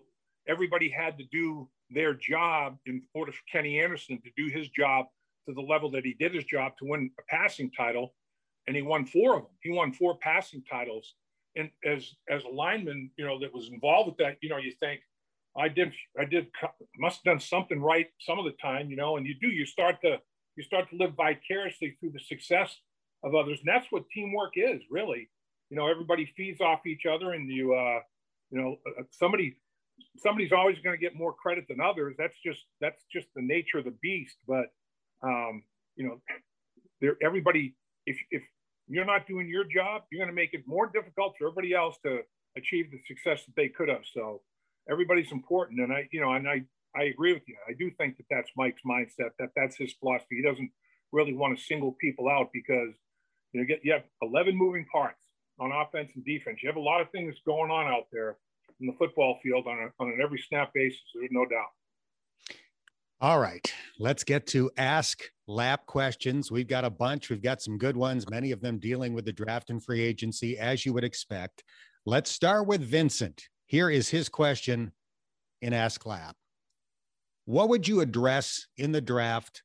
[0.49, 5.07] everybody had to do their job in order for Kenny Anderson to do his job
[5.47, 8.15] to the level that he did his job to win a passing title,
[8.67, 9.53] and he won four of them.
[9.63, 11.15] He won four passing titles.
[11.57, 14.73] And as as a lineman, you know, that was involved with that, you know, you
[14.81, 15.01] think,
[15.57, 16.49] I did, I did,
[16.99, 19.49] must have done something right some of the time, you know, and you do.
[19.49, 20.19] You start to
[20.57, 22.77] you start to live vicariously through the success
[23.23, 25.29] of others, and that's what teamwork is, really.
[25.71, 28.01] You know, everybody feeds off each other, and you, uh,
[28.51, 29.57] you know, uh, somebody
[30.19, 32.15] somebody's always going to get more credit than others.
[32.19, 34.37] That's just that's just the nature of the beast.
[34.47, 34.67] But
[35.23, 35.63] um,
[35.97, 36.21] you know,
[37.01, 37.75] there everybody
[38.07, 38.43] if if
[38.89, 41.97] you're not doing your job, you're going to make it more difficult for everybody else
[42.05, 42.21] to
[42.57, 44.03] achieve the success that they could have.
[44.13, 44.43] So
[44.91, 46.63] everybody's important, and I you know, and I
[46.97, 47.57] I agree with you.
[47.69, 49.31] I do think that that's Mike's mindset.
[49.39, 50.37] That that's his philosophy.
[50.37, 50.71] He doesn't
[51.13, 52.95] really want to single people out because
[53.53, 55.21] you know, you have 11 moving parts
[55.61, 56.59] on offense and defense.
[56.63, 58.37] You have a lot of things going on out there
[58.81, 61.01] in the football field on, a, on an every snap basis.
[61.15, 61.69] There's no doubt.
[63.21, 66.51] All right, let's get to ask lap questions.
[66.51, 67.31] We've got a bunch.
[67.31, 70.59] We've got some good ones, many of them dealing with the draft and free agency,
[70.59, 71.63] as you would expect.
[72.05, 73.49] Let's start with Vincent.
[73.67, 74.93] Here is his question
[75.63, 76.37] in Ask Lap.
[77.47, 79.63] What would you address in the draft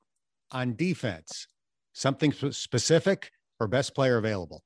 [0.52, 1.48] on defense?
[1.92, 4.64] Something specific or best player available?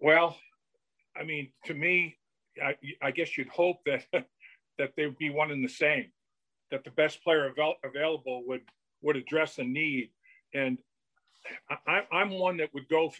[0.00, 0.36] Well,
[1.18, 2.18] I mean, to me,
[2.62, 4.04] I, I guess you'd hope that
[4.78, 6.06] that they would be one and the same,
[6.70, 8.62] that the best player avail- available would
[9.02, 10.10] would address a need.
[10.54, 10.78] And
[11.86, 13.12] I, am one that would go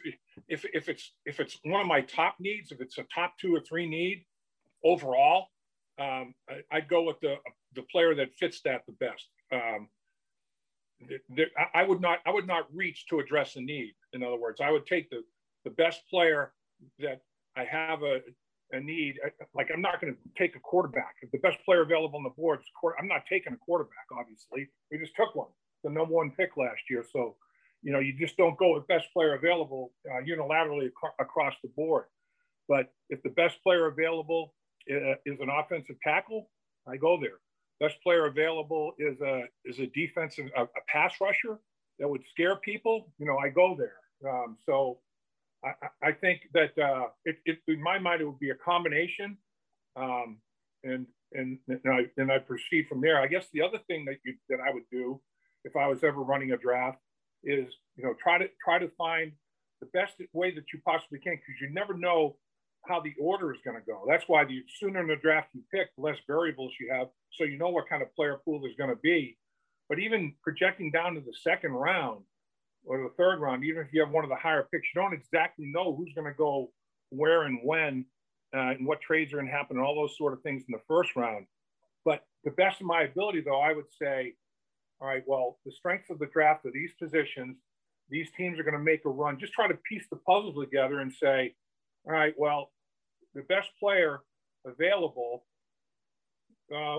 [0.49, 3.55] if if it's if it's one of my top needs, if it's a top two
[3.55, 4.25] or three need
[4.85, 5.49] overall,
[5.99, 7.37] um, I, would go with the
[7.75, 9.29] the player that fits that the best.
[9.53, 9.89] Um,
[11.75, 13.95] I would not I would not reach to address a need.
[14.13, 15.23] In other words, I would take the
[15.65, 16.53] the best player
[16.99, 17.21] that
[17.57, 18.21] I have a
[18.73, 19.17] a need.
[19.55, 21.17] Like I'm not going to take a quarterback.
[21.23, 24.07] If the best player available on the board is quarter, I'm not taking a quarterback.
[24.13, 25.49] Obviously, we just took one,
[25.85, 27.05] the number one pick last year.
[27.13, 27.37] So,
[27.83, 31.69] you know, you just don't go with best player available uh, unilaterally ac- across the
[31.77, 32.05] board.
[32.69, 34.55] But if the best player available
[34.91, 36.51] uh, is an offensive tackle,
[36.89, 37.39] I go there.
[37.79, 41.59] Best player available is a is a defensive a, a pass rusher
[41.99, 43.13] that would scare people.
[43.19, 43.99] You know, I go there.
[44.29, 44.99] Um, so
[45.67, 49.37] I, I think that uh, it, it, in my mind, it would be a combination.
[49.97, 50.39] Um,
[50.85, 53.21] and, and, and, I, and I proceed from there.
[53.21, 55.21] I guess the other thing that you, that I would do
[55.65, 56.99] if I was ever running a draft
[57.43, 59.33] is, you know, try to try to find
[59.81, 62.37] the best way that you possibly can, because you never know
[62.87, 64.05] how the order is going to go.
[64.09, 67.45] That's why the sooner in the draft you pick, the less variables you have, so
[67.45, 69.37] you know what kind of player pool there's going to be.
[69.89, 72.23] But even projecting down to the second round,
[72.87, 75.13] or the third round, even if you have one of the higher picks, you don't
[75.13, 76.71] exactly know who's going to go
[77.11, 78.05] where and when,
[78.55, 80.73] uh, and what trades are going to happen, and all those sort of things in
[80.73, 81.47] the first round.
[82.05, 84.35] But the best of my ability, though, I would say,
[85.01, 87.57] all right, well, the strengths of the draft of these positions,
[88.09, 89.39] these teams are going to make a run.
[89.39, 91.55] Just try to piece the puzzle together and say,
[92.07, 92.71] all right, well,
[93.35, 94.21] the best player
[94.65, 95.45] available,
[96.75, 96.99] uh,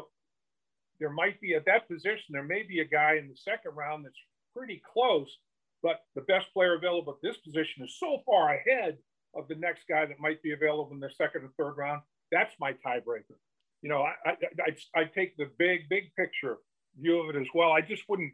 [0.99, 4.03] there might be at that position, there may be a guy in the second round
[4.03, 4.19] that's
[4.53, 5.37] pretty close
[5.83, 8.97] but the best player available at this position is so far ahead
[9.35, 12.01] of the next guy that might be available in the second or third round.
[12.31, 13.37] That's my tiebreaker.
[13.81, 14.35] You know, I, I,
[14.95, 16.57] I, I take the big, big picture
[16.99, 17.71] view of it as well.
[17.71, 18.33] I just wouldn't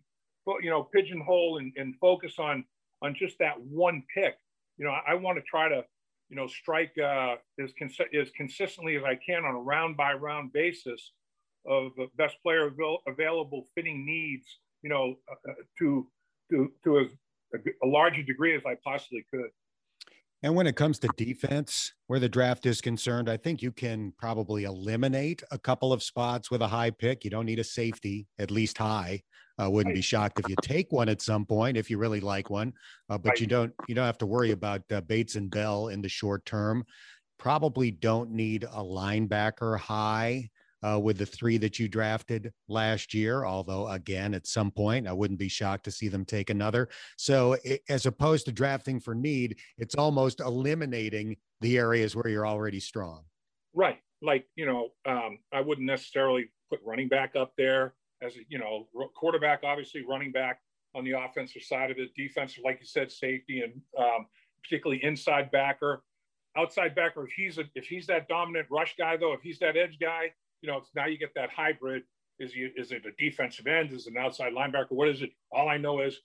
[0.62, 2.66] you know, pigeonhole and, and focus on
[3.02, 4.36] on just that one pick.
[4.78, 5.84] You know, I, I want to try to,
[6.30, 10.14] you know, strike uh, as cons- as consistently as I can on a round by
[10.14, 11.12] round basis
[11.66, 14.60] of best player avail- available, fitting needs.
[14.82, 16.08] You know, uh, uh to
[16.52, 17.08] to to as
[17.54, 19.50] a, a larger degree as I possibly could.
[20.44, 24.14] And when it comes to defense, where the draft is concerned, I think you can
[24.20, 27.24] probably eliminate a couple of spots with a high pick.
[27.24, 29.22] You don't need a safety, at least high.
[29.58, 32.20] I uh, wouldn't be shocked if you take one at some point if you really
[32.20, 32.74] like one,
[33.10, 36.02] uh, but you don't you don't have to worry about uh, Bates and Bell in
[36.02, 36.84] the short term.
[37.38, 40.50] Probably don't need a linebacker high
[40.84, 43.46] uh, with the three that you drafted last year.
[43.46, 46.90] Although, again, at some point, I wouldn't be shocked to see them take another.
[47.18, 52.48] So, it, as opposed to drafting for need, it's almost eliminating the areas where you're
[52.48, 53.24] already strong.
[53.74, 54.00] Right.
[54.22, 58.88] Like, you know, um, I wouldn't necessarily put running back up there as, you know,
[59.16, 60.60] quarterback, obviously, running back
[60.96, 64.28] on the offensive side of it, defensive, like you said, safety, and um,
[64.64, 66.04] particularly inside backer
[66.58, 69.76] outside backer, if he's a, if he's that dominant rush guy though, if he's that
[69.78, 70.32] edge guy,
[70.64, 72.04] you know, it's now you get that hybrid.
[72.40, 73.92] Is he is it a defensive end?
[73.92, 74.92] Is it an outside linebacker?
[74.92, 75.32] What is it?
[75.52, 76.20] All I know is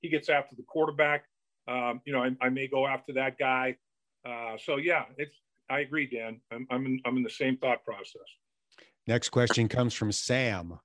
[0.00, 1.24] he gets after the quarterback.
[1.68, 3.76] Um, you know, I, I, may go after that guy.
[4.26, 5.34] Uh, so yeah, it's
[5.68, 6.40] I agree, Dan.
[6.50, 8.22] I'm I'm in, I'm in the same thought process.
[9.06, 10.78] Next question comes from Sam.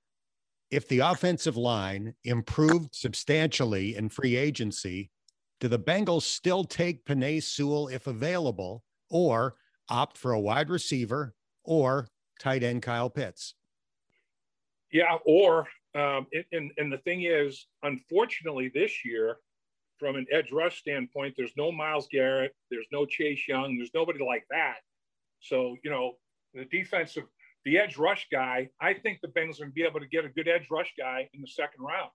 [0.70, 5.10] If the offensive line improved substantially in free agency,
[5.60, 9.54] do the Bengals still take Penei Sewell if available, or
[9.88, 11.34] opt for a wide receiver
[11.64, 12.08] or
[12.38, 13.54] tight end Kyle Pitts.
[14.90, 19.36] Yeah, or um, and and the thing is, unfortunately, this year,
[19.98, 24.24] from an edge rush standpoint, there's no Myles Garrett, there's no Chase Young, there's nobody
[24.24, 24.76] like that.
[25.40, 26.12] So you know,
[26.54, 27.24] the defensive,
[27.64, 30.24] the edge rush guy, I think the Bengals are going to be able to get
[30.24, 32.10] a good edge rush guy in the second round.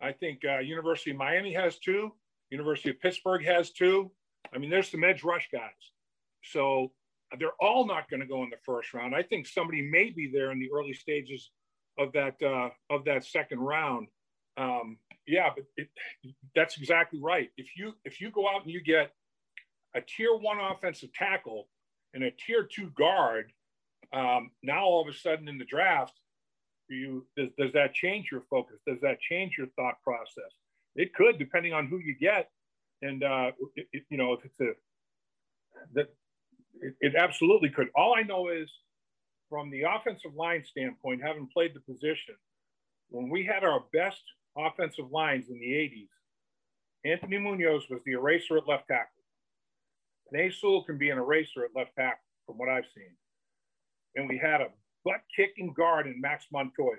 [0.00, 2.12] I think uh, University of Miami has two,
[2.50, 4.10] University of Pittsburgh has two.
[4.52, 5.70] I mean, there's some edge rush guys.
[6.42, 6.92] So
[7.38, 9.14] they're all not going to go in the first round.
[9.14, 11.50] I think somebody may be there in the early stages
[11.98, 14.08] of that uh, of that second round.
[14.56, 15.88] Um, yeah, but it,
[16.54, 17.50] that's exactly right.
[17.56, 19.12] If you if you go out and you get
[19.94, 21.68] a tier one offensive tackle
[22.14, 23.52] and a tier two guard,
[24.12, 26.14] um, now all of a sudden in the draft,
[26.88, 28.76] you does, does that change your focus?
[28.86, 30.52] Does that change your thought process?
[30.96, 32.50] It could, depending on who you get,
[33.02, 34.72] and uh, it, it, you know if it's a
[35.94, 36.08] that
[36.80, 37.88] it, it absolutely could.
[37.94, 38.70] All I know is
[39.48, 42.34] from the offensive line standpoint, having played the position,
[43.08, 44.22] when we had our best
[44.56, 46.08] offensive lines in the 80s,
[47.04, 49.10] Anthony Munoz was the eraser at left tackle.
[50.32, 53.14] Penei Sewell can be an eraser at left tackle, from what I've seen.
[54.16, 54.68] And we had a
[55.04, 56.96] butt kicking guard in Max Montoya,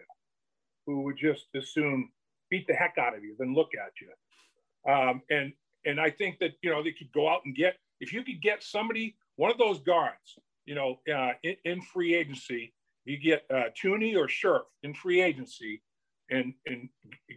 [0.86, 2.12] who would just assume
[2.50, 4.92] beat the heck out of you, then look at you.
[4.92, 5.52] Um, and
[5.86, 8.42] and I think that you know they could go out and get if you could
[8.42, 12.74] get somebody one of those guards, you know, uh, in, in, free agency,
[13.06, 15.82] you get uh, Thuney or Scherff in free agency,
[16.30, 16.90] and and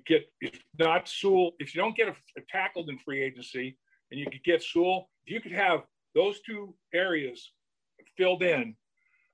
[0.06, 3.76] get if not Sewell, if you don't get a, a tackled in free agency,
[4.11, 5.82] and you could get Sewell, if you could have
[6.14, 7.52] those two areas
[8.16, 8.74] filled in,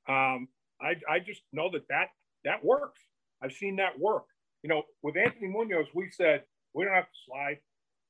[0.08, 0.48] um,
[0.80, 2.08] I I just know that that
[2.44, 3.00] that works.
[3.42, 4.24] I've seen that work.
[4.62, 7.58] You know, with Anthony Munoz, we said we don't have to slide.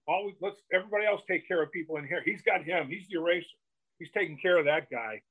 [0.07, 2.23] Always let's everybody else take care of people in here.
[2.25, 2.89] He's got him.
[2.89, 3.47] He's the eraser
[3.99, 5.23] he's taking care of that guy.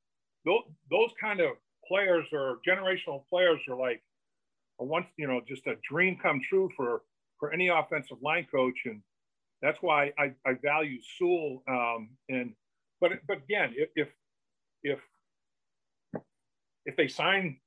[0.46, 1.52] Those, those kind of
[1.88, 4.02] players or generational players are like
[4.80, 7.02] a once, you know, just a dream come true for
[7.40, 9.02] for any offensive line coach, and
[9.62, 11.64] that's why I, I value Sewell.
[11.68, 12.54] Um, and
[13.02, 14.08] but but again, if if
[14.84, 15.00] if
[16.86, 17.58] if they sign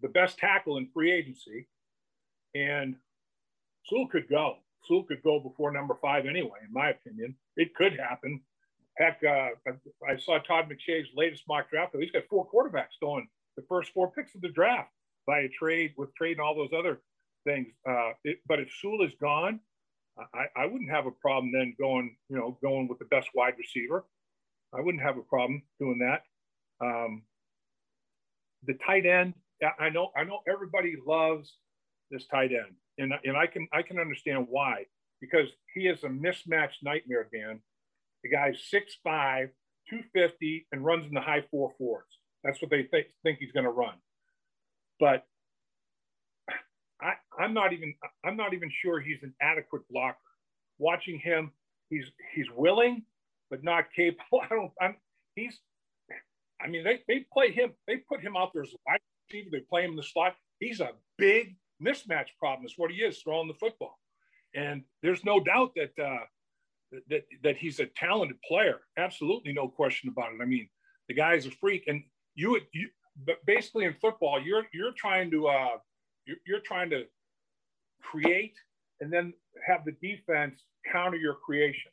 [0.00, 1.66] the best tackle in free agency,
[2.54, 2.96] and
[3.86, 4.56] Sewell could go.
[4.84, 7.34] Sewell could go before number five anyway, in my opinion.
[7.56, 8.40] It could happen.
[8.98, 9.48] Heck, uh,
[10.08, 11.96] I saw Todd McShay's latest mock draft.
[11.98, 13.26] He's got four quarterbacks going
[13.56, 14.90] the first four picks of the draft
[15.26, 17.00] by a trade with trade and all those other
[17.44, 17.68] things.
[17.88, 19.60] Uh, it, but if Sewell is gone,
[20.34, 23.54] I, I, wouldn't have a problem then going, you know, going with the best wide
[23.58, 24.04] receiver.
[24.74, 26.22] I wouldn't have a problem doing that.
[26.84, 27.22] Um,
[28.66, 29.34] the tight end,
[29.78, 31.56] I know, I know everybody loves
[32.10, 34.86] this tight end, and and I can I can understand why
[35.20, 37.60] because he is a mismatched nightmare, Dan.
[38.22, 39.48] The guy's 6'5,
[39.88, 42.06] 250, and runs in the high four fours.
[42.44, 43.94] That's what they th- think he's going to run.
[44.98, 45.24] But
[47.00, 47.94] I, I'm not even
[48.24, 50.16] I'm not even sure he's an adequate blocker.
[50.78, 51.50] Watching him,
[51.90, 53.02] he's he's willing,
[53.50, 54.40] but not capable.
[54.42, 54.72] I don't.
[54.80, 54.96] I'm
[55.34, 55.58] he's.
[56.60, 57.72] I mean, they, they play him.
[57.88, 59.48] They put him out there as a wide receiver.
[59.50, 60.36] They play him in the slot.
[60.60, 63.98] He's a big mismatch problem is what he is throwing the football.
[64.54, 66.24] And there's no doubt that uh,
[67.08, 68.80] that that he's a talented player.
[68.98, 70.42] Absolutely no question about it.
[70.42, 70.68] I mean,
[71.08, 71.84] the guy is a freak.
[71.86, 72.02] And
[72.34, 72.88] you would you
[73.26, 75.76] but basically in football, you're you're trying to uh,
[76.26, 77.04] you're, you're trying to
[78.02, 78.54] create
[79.00, 79.32] and then
[79.66, 81.90] have the defense counter your creation.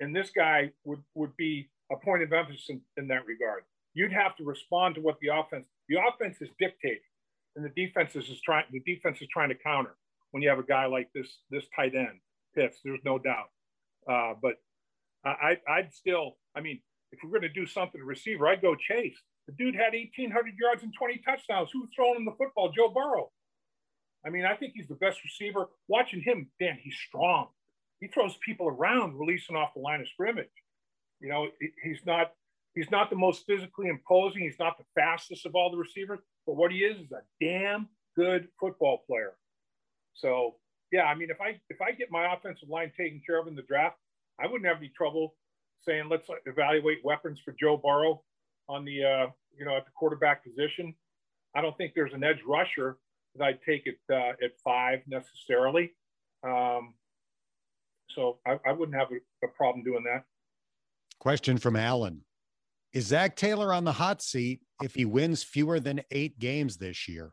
[0.00, 3.62] And this guy would would be a point of emphasis in, in that regard.
[3.94, 6.98] You'd have to respond to what the offense the offense is dictating,
[7.54, 9.96] and the defense is trying the defense is trying to counter
[10.30, 12.20] when you have a guy like this this tight end
[12.54, 12.78] Pitts.
[12.84, 13.50] There's no doubt.
[14.08, 14.54] Uh, but
[15.24, 16.80] I, I'd still, I mean,
[17.12, 19.16] if we're going to do something to receiver, I'd go Chase.
[19.46, 21.70] The dude had 1,800 yards and 20 touchdowns.
[21.72, 22.72] Who's throwing him the football?
[22.72, 23.30] Joe Burrow.
[24.24, 25.68] I mean, I think he's the best receiver.
[25.88, 27.48] Watching him, Dan, he's strong.
[28.00, 30.48] He throws people around, releasing off the line of scrimmage.
[31.20, 31.48] You know,
[31.82, 32.32] he's not
[32.74, 34.42] he's not the most physically imposing.
[34.42, 37.88] He's not the fastest of all the receivers, but what he is is a damn
[38.16, 39.34] good football player.
[40.14, 40.56] So
[40.96, 43.54] yeah, I mean, if I if I get my offensive line taken care of in
[43.54, 43.96] the draft,
[44.40, 45.34] I wouldn't have any trouble
[45.86, 48.22] saying let's evaluate weapons for Joe Burrow
[48.66, 49.26] on the uh,
[49.58, 50.94] you know at the quarterback position.
[51.54, 52.96] I don't think there's an edge rusher
[53.34, 55.92] that I'd take it uh, at five necessarily.
[56.42, 56.94] Um,
[58.08, 60.24] so I, I, wouldn't have a, a problem doing that.
[61.18, 62.22] Question from Alan.
[62.94, 67.08] Is Zac Taylor on the hot seat if he wins fewer than eight games this
[67.08, 67.32] year?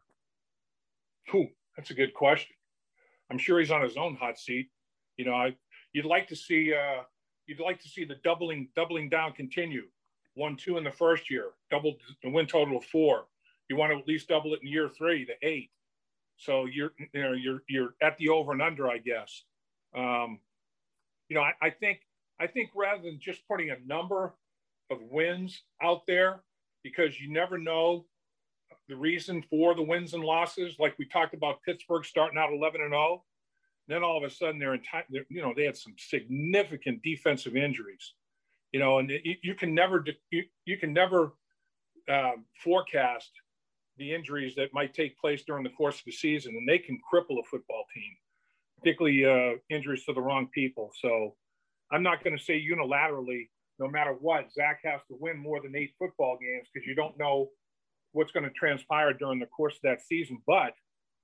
[1.34, 1.48] Ooh,
[1.78, 2.56] that's a good question.
[3.32, 4.70] I'm sure he's on his own hot seat.
[5.18, 5.56] You know, I
[5.94, 7.04] you'd like to see uh,
[7.48, 9.84] you'd like to see the doubling doubling down continue.
[10.36, 13.26] One two in the first year, double the win total of four.
[13.70, 15.70] You want to at least double it in year three to eight.
[16.38, 19.44] So you're you know you're you're at the over and under, I guess.
[19.96, 20.40] Um,
[21.30, 22.00] you know, I, I think
[22.40, 24.34] I think rather than just putting a number
[24.90, 26.44] of wins out there,
[26.84, 28.06] because you never know
[28.88, 30.76] the reason for the wins and losses.
[30.80, 33.24] Like we talked about Pittsburgh starting out 11 and 0.
[33.88, 37.56] Then all of a sudden they're in time, you know, they had some significant defensive
[37.56, 38.14] injuries,
[38.72, 41.34] you know, and you, you can never, you, you can never
[42.10, 43.32] um, forecast
[43.98, 47.00] the injuries that might take place during the course of the season, and they can
[47.14, 48.16] cripple a football team,
[48.80, 50.92] particularly uh, injuries to the wrong people.
[51.00, 51.36] So
[51.92, 53.50] I'm not going to say unilaterally,
[53.80, 57.18] no matter what, Zac has to win more than eight football games because you don't
[57.18, 57.50] know
[58.14, 60.42] what's going to transpire during the course of that season.
[60.48, 60.74] But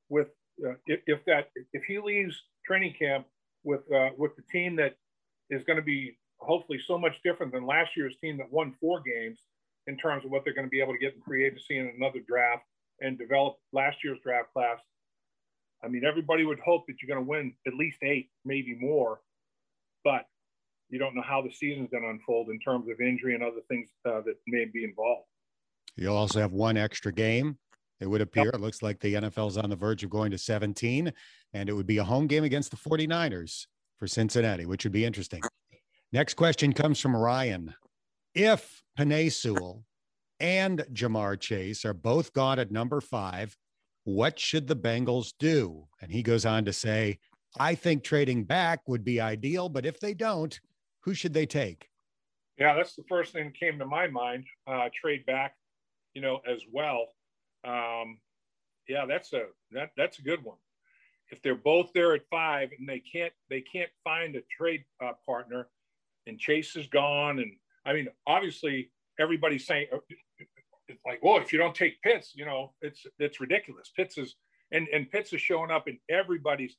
[0.09, 0.27] with
[0.65, 2.35] uh, if, if, that if he leaves
[2.65, 3.25] training camp
[3.63, 4.95] with uh, with the team that
[5.49, 9.01] is going to be hopefully so much different than last year's team that won four
[9.01, 9.39] games
[9.87, 11.91] in terms of what they're going to be able to get in free agency in
[11.95, 12.63] another draft
[13.01, 14.77] and develop last year's draft class.
[15.83, 19.21] I mean, everybody would hope that you're going to win at least eight, maybe more,
[20.03, 20.25] but
[20.89, 23.61] you don't know how the season's going to unfold in terms of injury and other
[23.69, 25.28] things uh, that may be involved.
[25.99, 27.57] You'll also have one extra game.
[27.99, 28.45] It would appear.
[28.45, 28.55] Yep.
[28.55, 31.11] It looks like the NFL is on the verge of going to 17,
[31.53, 35.03] and it would be a home game against the 49ers for Cincinnati, which would be
[35.03, 35.41] interesting.
[36.13, 37.73] Next question comes from Ryan.
[38.33, 39.83] If Penei Sewell
[40.39, 43.57] and Ja'Marr Chase are both gone at number five,
[44.05, 45.85] what should the Bengals do?
[46.01, 47.19] And he goes on to say,
[47.59, 50.57] I think trading back would be ideal, but if they don't,
[51.01, 51.89] who should they take?
[52.57, 54.45] Yeah, that's the first thing that came to my mind.
[54.65, 55.55] Uh, trade back
[56.13, 57.07] you know, as well.
[57.65, 58.19] Um,
[58.87, 60.57] yeah, that's a that that's a good one.
[61.31, 65.11] If they're both there at five and they can't they can't find a trade uh,
[65.25, 65.67] partner,
[66.25, 67.51] and Chase is gone, and
[67.85, 69.97] I mean, obviously everybody's saying uh,
[70.87, 73.91] it's like, well, if you don't take Pitts, you know, it's it's ridiculous.
[73.95, 74.35] Pitts is
[74.71, 76.75] and and Pitts is showing up in everybody's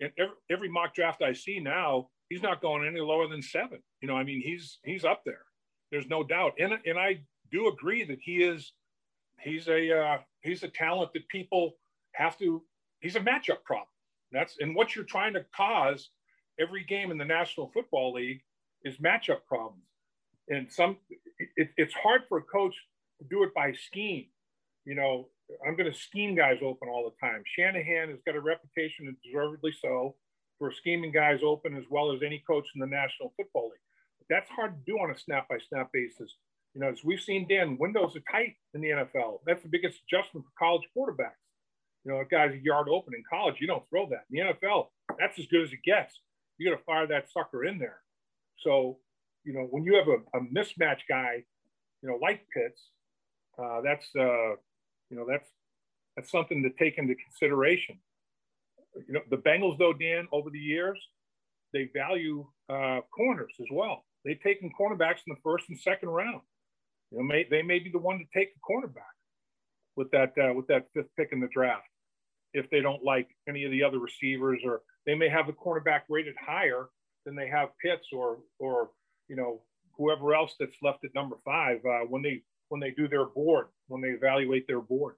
[0.00, 2.08] in every, every mock draft I see now.
[2.28, 3.80] He's not going any lower than seven.
[4.00, 5.42] You know, I mean, he's he's up there.
[5.90, 7.20] There's no doubt, and and I
[7.54, 8.72] do agree that he is
[9.40, 11.76] he's a uh, he's a talent that people
[12.12, 12.62] have to
[13.00, 13.86] he's a matchup problem.
[14.32, 16.10] That's and what you're trying to cause
[16.58, 18.40] every game in the national football league
[18.82, 19.84] is matchup problems.
[20.48, 20.96] And some
[21.56, 22.74] it, it's hard for a coach
[23.20, 24.26] to do it by scheme.
[24.84, 25.28] You know
[25.66, 27.42] i'm going to scheme guys open all the time.
[27.56, 30.16] Shanahan has got a reputation and deservedly so
[30.58, 33.86] for scheming guys open as well as any coach in the national football league.
[34.18, 36.34] But that's hard to do on a snap by snap basis
[36.74, 39.40] you know, as we've seen, Dan, windows are tight in the NFL.
[39.46, 41.38] That's the biggest adjustment for college quarterbacks.
[42.04, 44.24] You know, a guy's a yard open in college, you don't throw that.
[44.30, 46.18] In the NFL, that's as good as it gets.
[46.58, 48.00] You got to fire that sucker in there.
[48.58, 48.98] So,
[49.44, 51.44] you know, when you have a, a mismatch guy,
[52.02, 52.82] you know, like Pitts,
[53.58, 54.50] uh, that's uh,
[55.10, 55.48] you know that's
[56.16, 57.98] that's something to take into consideration.
[59.08, 60.98] You know, the Bengals, though, Dan, over the years,
[61.72, 64.04] they value uh, corners as well.
[64.24, 66.40] They've taken cornerbacks in the first and second round.
[67.14, 69.14] You know, may, they may be the one to take the cornerback
[69.96, 71.86] with that uh, with that fifth pick in the draft.
[72.54, 76.00] if they don't like any of the other receivers, or they may have the cornerback
[76.08, 76.88] rated higher
[77.24, 78.90] than they have Pitts or or
[79.28, 79.62] you know
[79.96, 83.66] whoever else that's left at number five uh, when they when they do their board
[83.86, 85.14] when they evaluate their board.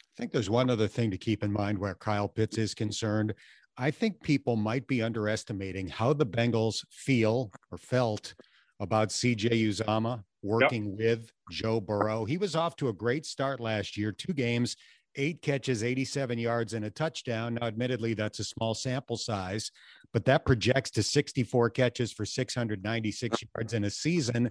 [0.00, 3.34] I think there's one other thing to keep in mind where Kyle Pitts is concerned.
[3.76, 8.34] I think people might be underestimating how the Bengals feel or felt
[8.78, 10.98] about CJ Uzomah working yep.
[10.98, 12.24] with Joe Burrow.
[12.24, 14.76] He was off to a great start last year, two games,
[15.16, 17.54] eight catches, 87 yards, and a touchdown.
[17.54, 19.70] Now, admittedly, that's a small sample size,
[20.12, 24.50] but that projects to 64 catches for 696 yards in a season.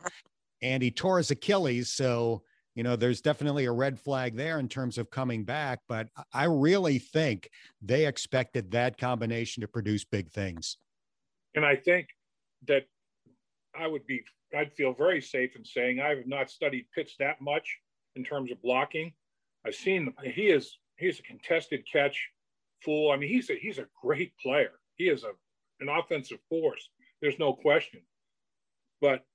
[0.62, 1.94] And he tore his Achilles.
[1.94, 2.42] So,
[2.76, 5.80] you know, there's definitely a red flag there in terms of coming back.
[5.88, 7.50] But I really think
[7.82, 10.78] they expected that combination to produce big things.
[11.56, 12.08] And I think
[12.68, 12.84] that
[13.76, 14.24] I would be,
[14.56, 17.78] I'd feel very safe in saying I have not studied Pitts that much
[18.16, 19.14] in terms of blocking.
[19.66, 22.30] I've seen he is he's a contested catch
[22.84, 23.12] fool.
[23.12, 24.72] I mean, he's a he's a great player.
[24.96, 25.32] He is a
[25.80, 26.90] an offensive force.
[27.22, 28.02] There's no question.
[29.02, 29.26] But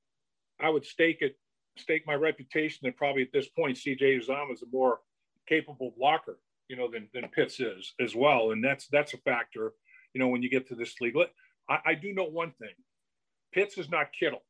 [0.61, 1.37] I would stake it,
[1.77, 5.01] stake my reputation that probably at this point CJ Uzomah is a more
[5.47, 6.39] capable blocker,
[6.69, 8.53] you know, than than Pitts is as well.
[8.53, 9.73] And that's that's a factor,
[10.14, 11.16] you know, when you get to this league.
[11.69, 12.75] I, I do know one thing.
[13.53, 14.43] Pitts is not Kittle.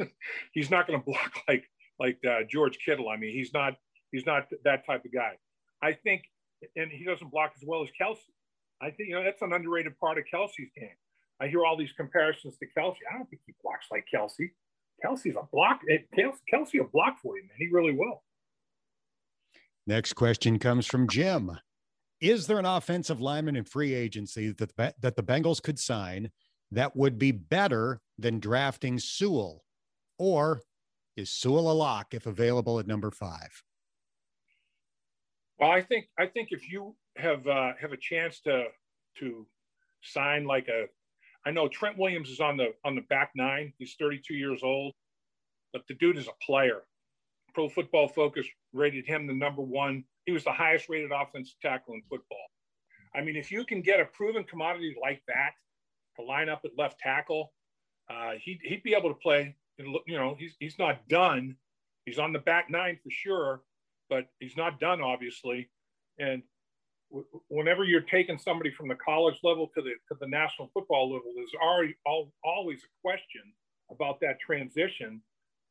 [0.52, 1.64] he's not going to block like
[1.98, 3.08] like uh, George Kittle.
[3.08, 3.74] I mean, he's not
[4.12, 5.32] he's not that type of guy.
[5.82, 6.22] I think,
[6.76, 8.18] and he doesn't block as well as Kelce.
[8.80, 10.96] I think you know that's an underrated part of Kelce's game.
[11.40, 12.96] I hear all these comparisons to Kelce.
[13.10, 14.50] I don't think he blocks like Kelce.
[15.04, 15.80] Kelce's a block.
[15.90, 17.56] Eh, Kelce a block for you, man.
[17.58, 18.22] He really will.
[19.86, 21.58] Next question comes from Jim.
[22.20, 26.30] Is there an offensive lineman in free agency that the, that the Bengals could sign
[26.72, 29.64] that would be better than drafting Sewell?
[30.18, 30.62] Or
[31.16, 33.62] is Sewell a lock if available at number five?
[35.58, 38.66] Well, I think I think if you have uh, have a chance to
[39.18, 39.46] to
[40.02, 40.86] sign like a,
[41.46, 43.72] I know Trent Williams is on the on the back nine.
[43.78, 44.92] He's 32 years old,
[45.72, 46.82] but the dude is a player.
[47.54, 50.04] Pro Football Focus rated him the number one.
[50.26, 52.46] He was the highest rated offensive tackle in football.
[53.14, 55.52] I mean, if you can get a proven commodity like that
[56.16, 57.52] to line up at left tackle,
[58.10, 59.54] uh, he'd, he'd be able to play.
[59.78, 61.56] You know, he's he's not done.
[62.06, 63.62] He's on the back nine for sure,
[64.08, 65.68] but he's not done, obviously.
[66.18, 66.42] And
[67.10, 71.12] w- whenever you're taking somebody from the college level to the to the national football
[71.12, 73.42] level, there's already all, always a question
[73.90, 75.20] about that transition.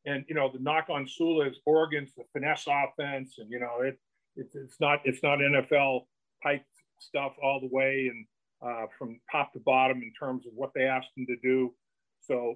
[0.05, 3.81] And you know, the knock on Sewell is Oregon's the finesse offense, and you know,
[3.81, 3.97] it,
[4.35, 6.05] it it's not it's not NFL
[6.43, 6.63] type
[6.99, 8.25] stuff all the way, and
[8.66, 11.74] uh, from top to bottom in terms of what they asked him to do.
[12.22, 12.55] So,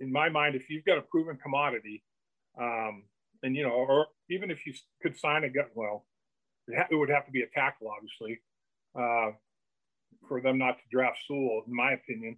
[0.00, 2.02] in my mind, if you've got a proven commodity,
[2.60, 3.04] um,
[3.42, 6.06] and you know, or even if you could sign a gut, well,
[6.68, 8.40] it would have to be a tackle, obviously,
[8.98, 9.30] uh,
[10.28, 12.36] for them not to draft Sewell, in my opinion.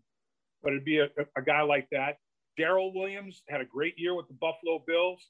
[0.62, 2.18] But it'd be a, a guy like that.
[2.58, 5.24] Daryl Williams had a great year with the Buffalo Bills.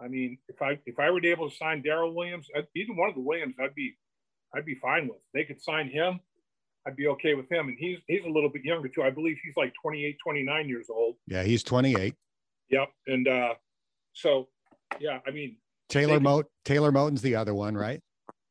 [0.00, 3.14] I mean, if I if I were able to sign Daryl Williams, even one of
[3.14, 3.96] the Williams, I'd be
[4.54, 5.18] I'd be fine with.
[5.32, 6.20] They could sign him.
[6.86, 7.68] I'd be okay with him.
[7.68, 9.02] And he's he's a little bit younger too.
[9.02, 11.16] I believe he's like 28, 29 years old.
[11.26, 12.14] Yeah, he's 28.
[12.70, 12.88] Yep.
[13.06, 13.54] And uh,
[14.12, 14.48] so
[15.00, 15.56] yeah, I mean
[15.88, 18.00] Taylor Moat Taylor Moton's the other one, right?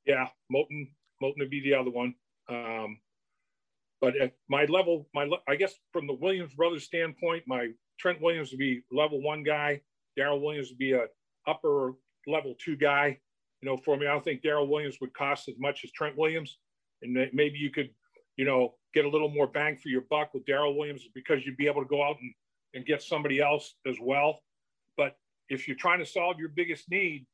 [0.06, 0.90] Yeah, Moton
[1.22, 2.16] Moton would be the other one.
[2.50, 3.00] Um,
[4.02, 7.70] but at my level, my I guess from the Williams brothers standpoint, my
[8.00, 9.82] Trent Williams would be level one guy.
[10.20, 11.06] Daryl Williams would be a
[11.48, 11.94] upper
[12.28, 13.18] level two guy.
[13.62, 16.18] You know, for me, I don't think Daryl Williams would cost as much as Trent
[16.18, 16.58] Williams,
[17.02, 17.90] and maybe you could,
[18.38, 21.58] you know, get a little more bang for your buck with Daryl Williams because you'd
[21.58, 22.34] be able to go out and,
[22.74, 24.40] and get somebody else as well.
[24.98, 25.16] But
[25.50, 27.26] if you're trying to solve your biggest need,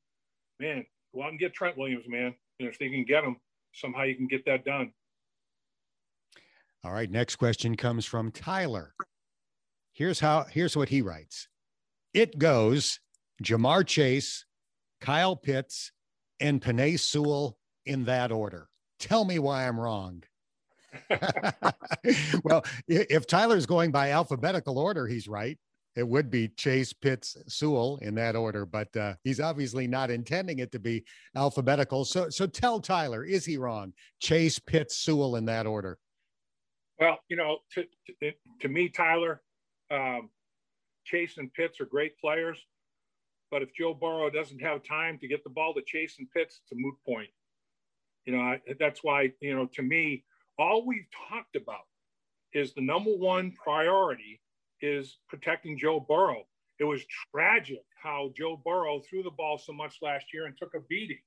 [0.59, 2.33] man, go out and get Trent Williams, man.
[2.59, 3.37] And if they can get him,
[3.73, 4.91] somehow you can get that done.
[6.83, 7.09] All right.
[7.09, 8.93] Next question comes from Tyler.
[9.91, 11.49] Here's how here's what he writes.
[12.13, 12.99] It goes
[13.43, 14.45] Ja'Marr Chase,
[15.01, 15.91] Kyle Pitts,
[16.39, 18.69] and Penei Sewell in that order.
[18.99, 20.23] Tell me why I'm wrong.
[22.43, 25.57] well, if Tyler's going by alphabetical order, he's right
[25.95, 30.59] it would be Chase, Pitts, Sewell in that order, but uh, he's obviously not intending
[30.59, 31.03] it to be
[31.35, 32.05] alphabetical.
[32.05, 33.93] So, so tell Tyler, is he wrong?
[34.21, 35.97] Chase, Pitts, Sewell in that order.
[36.99, 37.85] Well, you know, to,
[38.21, 38.31] to,
[38.61, 39.41] to me, Tyler,
[39.91, 40.29] um,
[41.05, 42.57] Chase and Pitts are great players,
[43.51, 46.61] but if Joe Burrow doesn't have time to get the ball to Chase and Pitts,
[46.63, 47.29] it's a moot point.
[48.25, 50.23] You know, I, that's why, you know, to me,
[50.59, 51.87] all we've talked about
[52.53, 54.41] is the number one priority
[54.81, 56.43] is protecting Joe Burrow.
[56.79, 57.03] It was
[57.33, 61.19] tragic how Joe Burrow threw the ball so much last year and took a beating.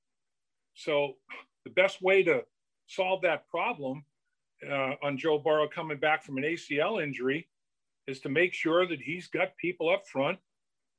[0.75, 1.13] So
[1.65, 2.43] the best way to
[2.87, 4.03] solve that problem
[4.69, 7.47] uh, on Joe Burrow coming back from an ACL injury
[8.07, 10.39] is to make sure that he's got people up front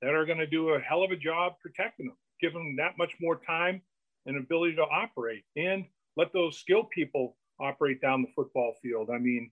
[0.00, 2.96] that are going to do a hell of a job protecting him, give him that
[2.98, 3.82] much more time
[4.26, 5.84] and ability to operate, and
[6.16, 9.10] let those skilled people operate down the football field.
[9.14, 9.50] I mean,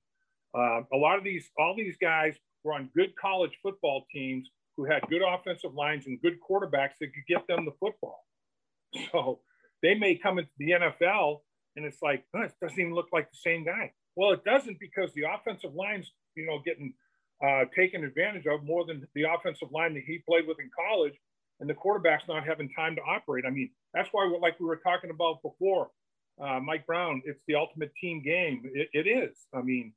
[0.57, 4.85] uh, a lot of these, all these guys were on good college football teams who
[4.85, 8.25] had good offensive lines and good quarterbacks that could get them the football.
[9.11, 9.41] So
[9.83, 11.39] they may come into the NFL
[11.77, 13.93] and it's like, oh, it doesn't even look like the same guy.
[14.17, 16.93] Well, it doesn't because the offensive line's, you know, getting
[17.45, 21.15] uh, taken advantage of more than the offensive line that he played with in college,
[21.61, 23.45] and the quarterback's not having time to operate.
[23.47, 25.91] I mean, that's why, like we were talking about before,
[26.43, 28.63] uh, Mike Brown, it's the ultimate team game.
[28.75, 29.37] It, it is.
[29.55, 29.93] I mean,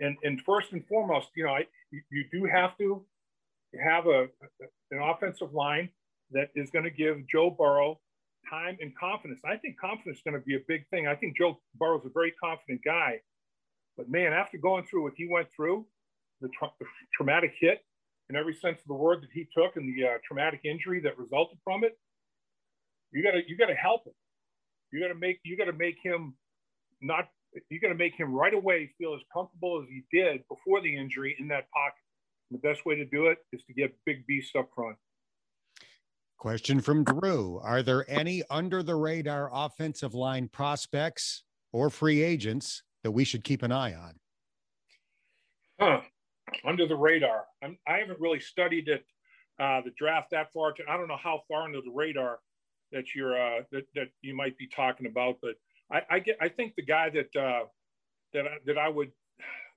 [0.00, 1.66] and and first and foremost, you know, I,
[2.10, 3.04] you do have to
[3.82, 4.26] have a
[4.90, 5.90] an offensive line
[6.30, 8.00] that is going to give Joe Burrow
[8.48, 9.40] time and confidence.
[9.44, 11.06] I think confidence is going to be a big thing.
[11.06, 13.20] I think Joe Burrow's a very confident guy,
[13.96, 15.86] but man, after going through what he went through,
[16.40, 17.80] the, tra- the traumatic hit
[18.30, 21.18] in every sense of the word that he took, and the uh, traumatic injury that
[21.18, 21.98] resulted from it,
[23.12, 24.14] you got to you got to help him.
[24.94, 26.34] You got to make you got to make him
[27.02, 27.28] not.
[27.68, 30.96] You got to make him right away feel as comfortable as he did before the
[30.96, 31.98] injury in that pocket.
[32.50, 34.96] And the best way to do it is to get big beasts up front.
[36.38, 41.42] Question from Drew Are there any under the radar offensive line prospects
[41.72, 44.14] or free agents that we should keep an eye on?
[45.80, 46.00] Huh.
[46.64, 47.46] Under the radar.
[47.64, 49.04] I'm, I have not really studied it,
[49.58, 50.72] uh, the draft that far.
[50.72, 52.38] To, I don't know how far under the radar
[52.94, 55.56] that you're uh, that, that you might be talking about, but
[55.92, 56.38] I, I get.
[56.40, 57.64] I think the guy that uh,
[58.32, 59.12] that that I would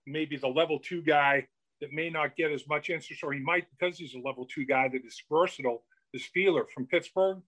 [0.06, 1.48] maybe the level two guy
[1.82, 4.66] that may not get as much interest, or he might because he's a level two
[4.66, 7.42] guy that is versatile is Feiler from Pittsburgh.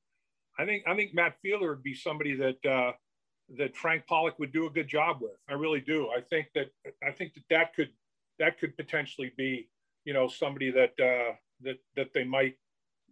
[0.58, 2.92] I think I think Matt Feiler would be somebody that uh,
[3.58, 5.38] that Frank Pollack would do a good job with.
[5.50, 6.10] I really do.
[6.10, 6.68] I think that
[7.08, 7.90] I think that that could
[8.40, 9.70] that could potentially be
[10.04, 12.56] you know somebody that uh, that that they might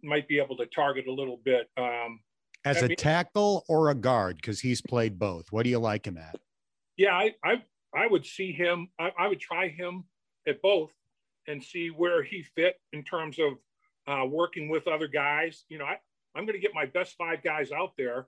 [0.02, 1.68] might be able to target a little bit.
[1.76, 2.20] Um,
[2.68, 5.46] As a tackle or a guard, because he's played both.
[5.50, 6.36] What do you like him at?
[6.96, 7.62] Yeah, I I,
[7.94, 8.88] I would see him.
[8.98, 10.04] I, I would try him
[10.46, 10.90] at both
[11.46, 13.52] and see where he fit in terms of
[14.06, 15.64] uh, working with other guys.
[15.68, 15.96] You know, I,
[16.34, 18.26] I'm going to get my best five guys out there,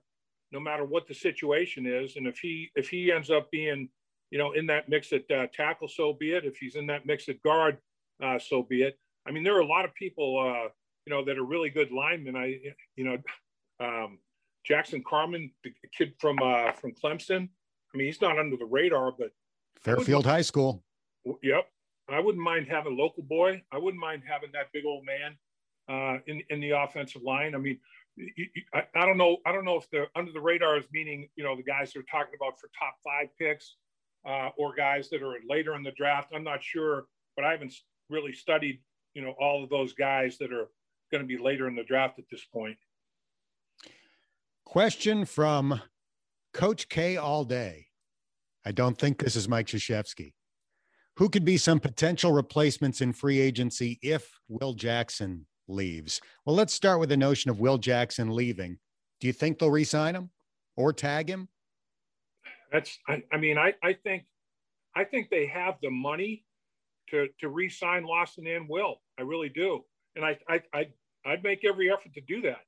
[0.51, 2.15] no matter what the situation is.
[2.17, 3.89] And if he if he ends up being,
[4.31, 6.45] you know, in that mix at uh, tackle, so be it.
[6.45, 7.77] If he's in that mix at guard,
[8.23, 8.97] uh, so be it.
[9.27, 10.69] I mean, there are a lot of people, uh,
[11.05, 12.35] you know, that are really good linemen.
[12.35, 12.59] I,
[12.95, 13.17] you know,
[13.79, 14.17] um,
[14.63, 17.49] Jackson Carman, the kid from uh, from Clemson.
[17.93, 19.31] I mean, he's not under the radar, but
[19.79, 20.83] Fairfield High School.
[21.43, 21.67] Yep,
[22.09, 23.61] I wouldn't mind having a local boy.
[23.71, 25.37] I wouldn't mind having that big old man
[25.89, 27.55] uh, in in the offensive line.
[27.55, 27.79] I mean,
[28.15, 29.37] you, you, I, I, don't know.
[29.45, 32.03] I don't know if the under the radar is meaning you know the guys they're
[32.03, 33.75] talking about for top five picks
[34.27, 36.31] uh, or guys that are later in the draft.
[36.33, 37.05] I'm not sure,
[37.35, 37.73] but I haven't
[38.09, 38.79] really studied
[39.13, 40.69] you know all of those guys that are
[41.11, 42.77] going to be later in the draft at this point.
[44.71, 45.81] Question from
[46.53, 47.87] Coach K all day.
[48.65, 50.31] I don't think this is Mike Krzyzewski.
[51.17, 56.21] Who could be some potential replacements in free agency if Will Jackson leaves.
[56.45, 58.79] Well, let's start with the notion of Will Jackson leaving.
[59.19, 60.29] Do you think they'll re-sign him
[60.77, 61.49] or tag him?
[62.71, 64.23] That's I, I mean, I, I think
[64.95, 66.45] I think they have the money
[67.09, 69.01] to to re-sign Lawson and Will.
[69.19, 69.81] I really do.
[70.15, 70.87] And I I, I
[71.25, 72.61] I'd make every effort to do that.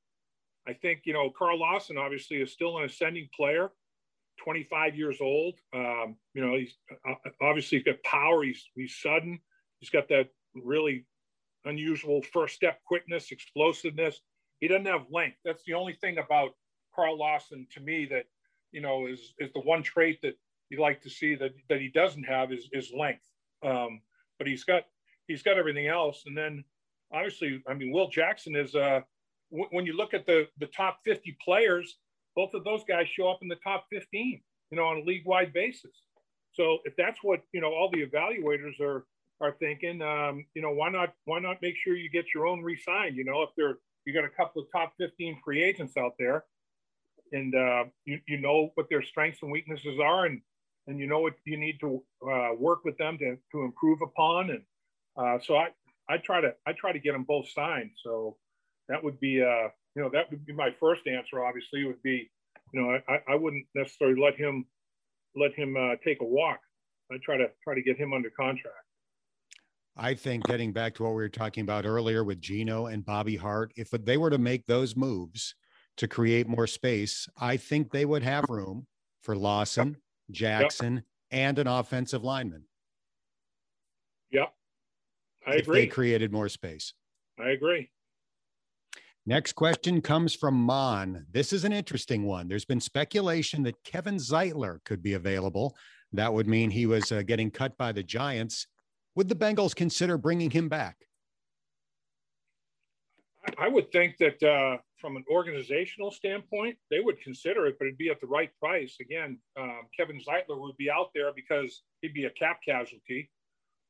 [0.67, 3.71] I think, you know, Carl Lawson obviously is still an ascending player,
[4.43, 5.55] 25 years old.
[5.73, 6.75] Um, you know, he's
[7.07, 8.43] uh, obviously got power.
[8.43, 9.39] He's, he's sudden.
[9.79, 11.05] He's got that really
[11.65, 14.21] unusual first step quickness, explosiveness.
[14.59, 15.37] He doesn't have length.
[15.43, 16.51] That's the only thing about
[16.95, 18.25] Carl Lawson to me that,
[18.71, 20.35] you know, is, is the one trait that
[20.69, 23.25] you'd like to see that, that he doesn't have is, is length.
[23.63, 24.01] Um,
[24.37, 24.83] but he's got,
[25.27, 26.23] he's got everything else.
[26.25, 26.63] And then
[27.11, 29.01] obviously, I mean, Will Jackson is, uh,
[29.53, 31.97] w- when you look at the, the top 50 players,
[32.35, 34.41] both of those guys show up in the top 15,
[34.71, 35.91] you know, on a league wide basis.
[36.53, 39.05] So if that's what, you know, all the evaluators are,
[39.41, 42.61] are thinking, um, you know, why not why not make sure you get your own
[42.61, 43.15] re-signed?
[43.15, 46.45] You know, if there you got a couple of top 15 free agents out there,
[47.31, 50.41] and uh, you you know what their strengths and weaknesses are, and
[50.87, 54.51] and you know what you need to uh, work with them to to improve upon,
[54.51, 54.61] and
[55.17, 55.69] uh, so I
[56.09, 57.91] I try to I try to get them both signed.
[58.03, 58.37] So
[58.89, 61.43] that would be uh you know that would be my first answer.
[61.43, 62.29] Obviously, would be
[62.73, 64.65] you know I I wouldn't necessarily let him
[65.35, 66.59] let him uh, take a walk.
[67.11, 68.75] I try to try to get him under contract.
[69.95, 73.35] I think getting back to what we were talking about earlier with Geno and Bobby
[73.35, 75.53] Hart, if they were to make those moves
[75.97, 78.87] to create more space, I think they would have room
[79.21, 79.97] for Lawson
[80.31, 81.03] Jackson, yep.
[81.31, 82.63] and an offensive lineman.
[84.31, 84.53] Yep.
[85.45, 85.81] I if agree.
[85.81, 86.93] They created more space.
[87.39, 87.89] I agree.
[89.25, 91.25] Next question comes from Mon.
[91.31, 92.49] This is an interesting one.
[92.49, 95.77] There's been speculation that Kevin Zeitler could be available.
[96.11, 98.67] That would mean he was uh, getting cut by the Giants.
[99.15, 100.97] Would the Bengals consider bringing him back?
[103.57, 107.97] I would think that uh, from an organizational standpoint, they would consider it, but it'd
[107.97, 108.97] be at the right price.
[108.99, 113.29] Again, um, Kevin Zeitler would be out there because he'd be a cap casualty,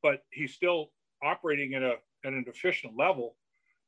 [0.03, 0.91] but he's still
[1.23, 3.35] operating at a at an efficient level,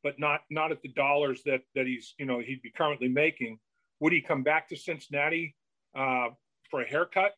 [0.05, 3.57] but not not at the dollars that that he's you know he'd be currently making.
[4.01, 5.55] Would he come back to Cincinnati
[5.97, 6.27] uh,
[6.69, 7.31] for a haircut?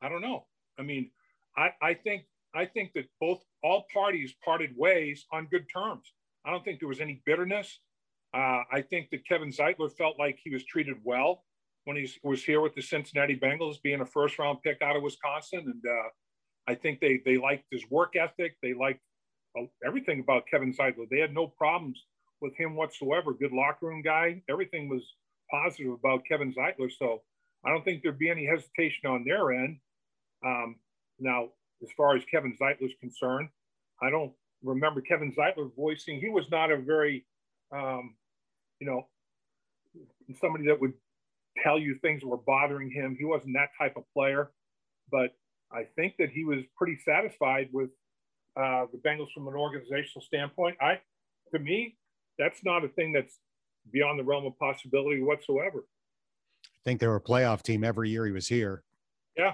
[0.00, 0.46] I don't know.
[0.78, 1.10] I mean,
[1.58, 2.22] I, I think
[2.54, 6.14] I think that both all parties parted ways on good terms.
[6.46, 7.80] I don't think there was any bitterness.
[8.32, 11.44] Uh, I think that Kevin Zeitler felt like he was treated well
[11.84, 15.02] when he was here with the Cincinnati Bengals, being a first round pick out of
[15.02, 15.64] Wisconsin.
[15.66, 16.08] And uh,
[16.66, 18.56] I think they, they liked his work ethic.
[18.62, 19.00] They liked
[19.84, 21.08] everything about Kevin Zeitler.
[21.10, 22.04] They had no problems
[22.40, 23.32] with him whatsoever.
[23.32, 24.42] Good locker room guy.
[24.48, 25.02] Everything was
[25.50, 26.90] positive about Kevin Zeitler.
[26.96, 27.22] So
[27.64, 29.78] I don't think there'd be any hesitation on their end.
[30.44, 30.76] Um,
[31.18, 31.48] now,
[31.82, 33.48] as far as Kevin Zeitler's concerned,
[34.02, 34.32] I don't
[34.62, 37.26] remember Kevin Zeitler voicing he was not a very,
[37.74, 38.14] um,
[38.78, 39.06] you know,
[40.40, 40.92] somebody that would
[41.62, 43.16] tell you things were bothering him.
[43.18, 44.50] He wasn't that type of player,
[45.10, 45.34] but
[45.72, 47.90] I think that he was pretty satisfied with
[48.56, 50.76] uh, the Bengals from an organizational standpoint.
[50.80, 51.00] I,
[51.52, 51.96] to me,
[52.38, 53.38] that's not a thing that's
[53.92, 55.84] beyond the realm of possibility whatsoever.
[56.64, 58.82] I think they were a playoff team every year he was here.
[59.36, 59.52] Yeah,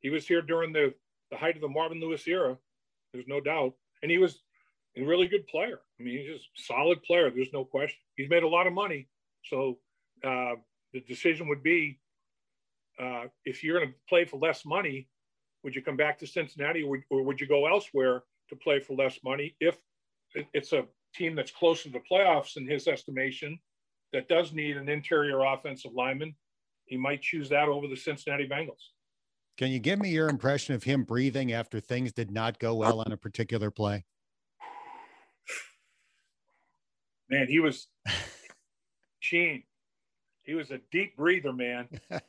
[0.00, 0.94] he was here during the
[1.30, 2.56] the height of the Marvin Lewis era.
[3.12, 4.42] There's no doubt and he was
[4.98, 5.80] a really good player.
[5.98, 7.30] I mean, he's just solid player.
[7.30, 7.98] There's no question.
[8.16, 9.08] He's made a lot of money.
[9.44, 9.78] So
[10.22, 10.56] uh,
[10.92, 11.98] the decision would be
[13.00, 15.08] uh, if you're going to play for less money,
[15.64, 18.94] would you come back to Cincinnati or, or would you go elsewhere to play for
[18.94, 19.56] less money?
[19.60, 19.78] If
[20.52, 20.84] it's a
[21.14, 23.58] team that's close to the playoffs in his estimation,
[24.12, 26.34] that does need an interior offensive lineman,
[26.86, 28.92] he might choose that over the Cincinnati Bengals.
[29.56, 33.00] Can you give me your impression of him breathing after things did not go well
[33.00, 34.04] on a particular play?
[37.30, 37.88] Man, he was
[39.20, 39.62] Sheen.
[40.42, 41.88] He was a deep breather, man.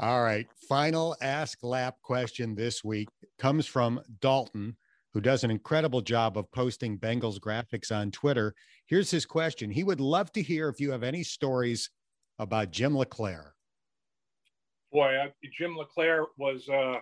[0.00, 0.46] All right.
[0.68, 4.76] Final Ask Lap question this week comes from Dalton,
[5.12, 8.54] who does an incredible job of posting Bengals graphics on Twitter.
[8.86, 11.90] Here's his question He would love to hear if you have any stories
[12.38, 13.54] about Jim LeClair
[14.92, 16.96] boy, I, Jim LeClair was a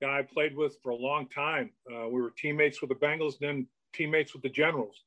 [0.00, 1.70] guy I played with for a long time.
[1.90, 5.04] Uh, we were teammates with the Bengals, then teammates with the Generals.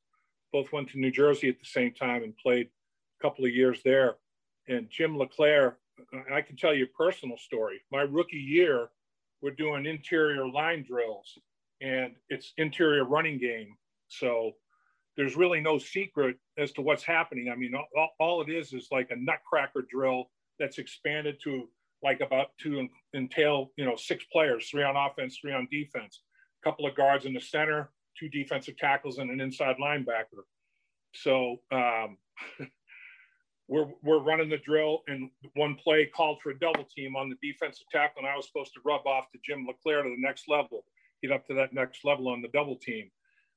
[0.52, 3.80] Both went to New Jersey at the same time and played a couple of years
[3.84, 4.16] there.
[4.68, 5.76] And Jim LeClair,
[6.32, 7.80] I can tell you a personal story.
[7.90, 8.88] My rookie year,
[9.42, 11.38] we're doing interior line drills,
[11.80, 13.74] and it's interior running game.
[14.08, 14.52] So
[15.16, 17.50] there's really no secret as to what's happening.
[17.52, 21.68] I mean, all, all it is is like a nutcracker drill that's expanded to
[22.02, 26.22] like about to entail, you know, six players, three on offense, three on defense,
[26.62, 30.44] a couple of guards in the center, two defensive tackles, and an inside linebacker.
[31.14, 32.16] So um,
[33.70, 37.36] we're we're running the drill, and one play called for a double team on the
[37.40, 40.48] defensive tackle, and I was supposed to rub off to Jim LeClair to the next
[40.48, 40.84] level,
[41.22, 43.08] get up to that next level on the double team.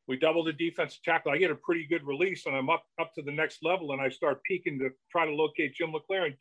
[0.07, 1.31] We double the defensive tackle.
[1.31, 3.99] I get a pretty good release, and I'm up up to the next level, and
[3.99, 6.35] I start peeking to try to locate Jim LeClair, and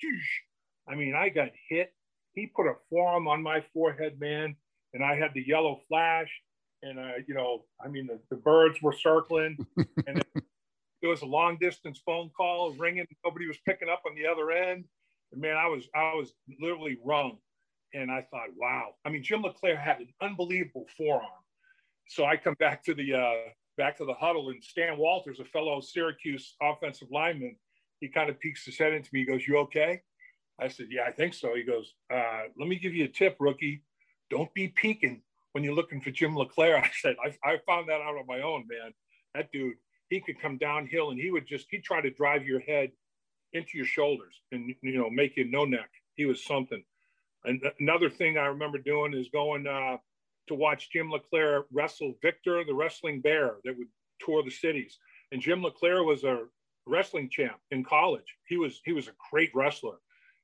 [0.86, 1.94] I mean, I got hit.
[2.34, 4.54] He put a forearm on my forehead, man,
[4.92, 6.28] and I had the yellow flash.
[6.84, 9.56] And, uh, you know, I mean, the, the birds were circling,
[10.06, 10.24] and
[11.02, 13.06] it, was a long distance phone call ringing.
[13.24, 14.84] Nobody was picking up on the other end.
[15.32, 17.38] And man, I was, I was literally wrung.
[17.94, 18.94] And I thought, wow.
[19.04, 21.26] I mean, Jim LeClair had an unbelievable forearm.
[22.08, 25.44] So I come back to the, uh, back to the huddle, and Stan Walters, a
[25.44, 27.56] fellow Syracuse offensive lineman,
[28.00, 29.20] he kind of peeks his head into me.
[29.20, 30.00] He goes, "You okay?"
[30.58, 31.54] I said, Yeah, I think so.
[31.54, 33.82] He goes, uh, Let me give you a tip, rookie.
[34.30, 35.22] Don't be peeking
[35.52, 36.76] when you're looking for Jim LeClair.
[36.84, 38.92] I said, I, I found that out on my own, man.
[39.34, 39.74] That dude,
[40.12, 42.90] he could come downhill and he would just, he'd try to drive your head
[43.54, 45.88] into your shoulders and, you know, make you no neck.
[46.16, 46.84] He was something.
[47.44, 49.96] And another thing I remember doing is going uh,
[50.48, 53.88] to watch Jim LeClair wrestle Victor, the wrestling bear that would
[54.20, 54.98] tour the cities.
[55.32, 56.44] And Jim LeClair was a
[56.86, 58.36] wrestling champ in college.
[58.46, 59.96] He was he was a great wrestler.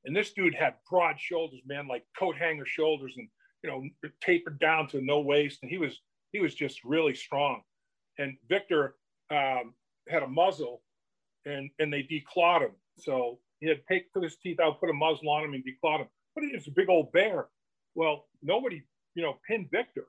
[0.06, 3.28] And this dude had broad shoulders, man, like coat hanger shoulders and,
[3.62, 5.58] you know, tapered down to no waist.
[5.60, 6.00] And he was,
[6.32, 7.60] he was just really strong.
[8.16, 8.94] And Victor
[9.30, 9.74] um,
[10.08, 10.82] had a muzzle
[11.44, 12.72] and, and they declawed him.
[12.98, 16.00] So he had to take his teeth out, put a muzzle on him and declawed
[16.00, 16.08] him.
[16.34, 17.46] What is a big old bear?
[17.94, 18.82] Well, nobody,
[19.14, 20.06] you know, pinned Victor.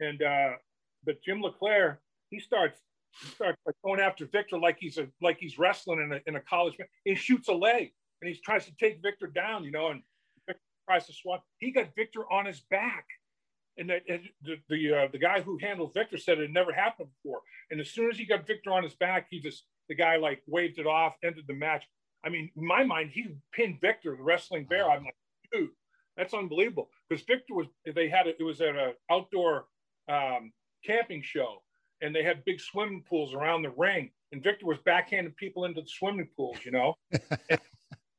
[0.00, 0.50] And uh,
[1.04, 2.00] but Jim LeClair,
[2.30, 2.80] he starts
[3.20, 6.36] he starts like going after Victor like he's a like he's wrestling in a in
[6.36, 6.74] a college.
[7.04, 10.02] He shoots a leg and he tries to take Victor down, you know, and
[10.46, 11.42] Victor tries to swat.
[11.58, 13.06] He got Victor on his back.
[13.78, 16.72] And, the, and the the, uh, the guy who handled Victor said it had never
[16.72, 17.40] happened before.
[17.70, 20.42] And as soon as he got Victor on his back, he just the guy like
[20.46, 21.84] waved it off, ended the match.
[22.24, 24.90] I mean, in my mind, he pinned Victor, the wrestling bear.
[24.90, 25.14] I'm like,
[25.52, 25.70] dude,
[26.16, 26.90] that's unbelievable.
[27.08, 29.66] Because Victor was, they had it, it was at an outdoor
[30.08, 30.52] um,
[30.84, 31.62] camping show,
[32.02, 34.10] and they had big swimming pools around the ring.
[34.32, 36.94] And Victor was backhanding people into the swimming pools, you know.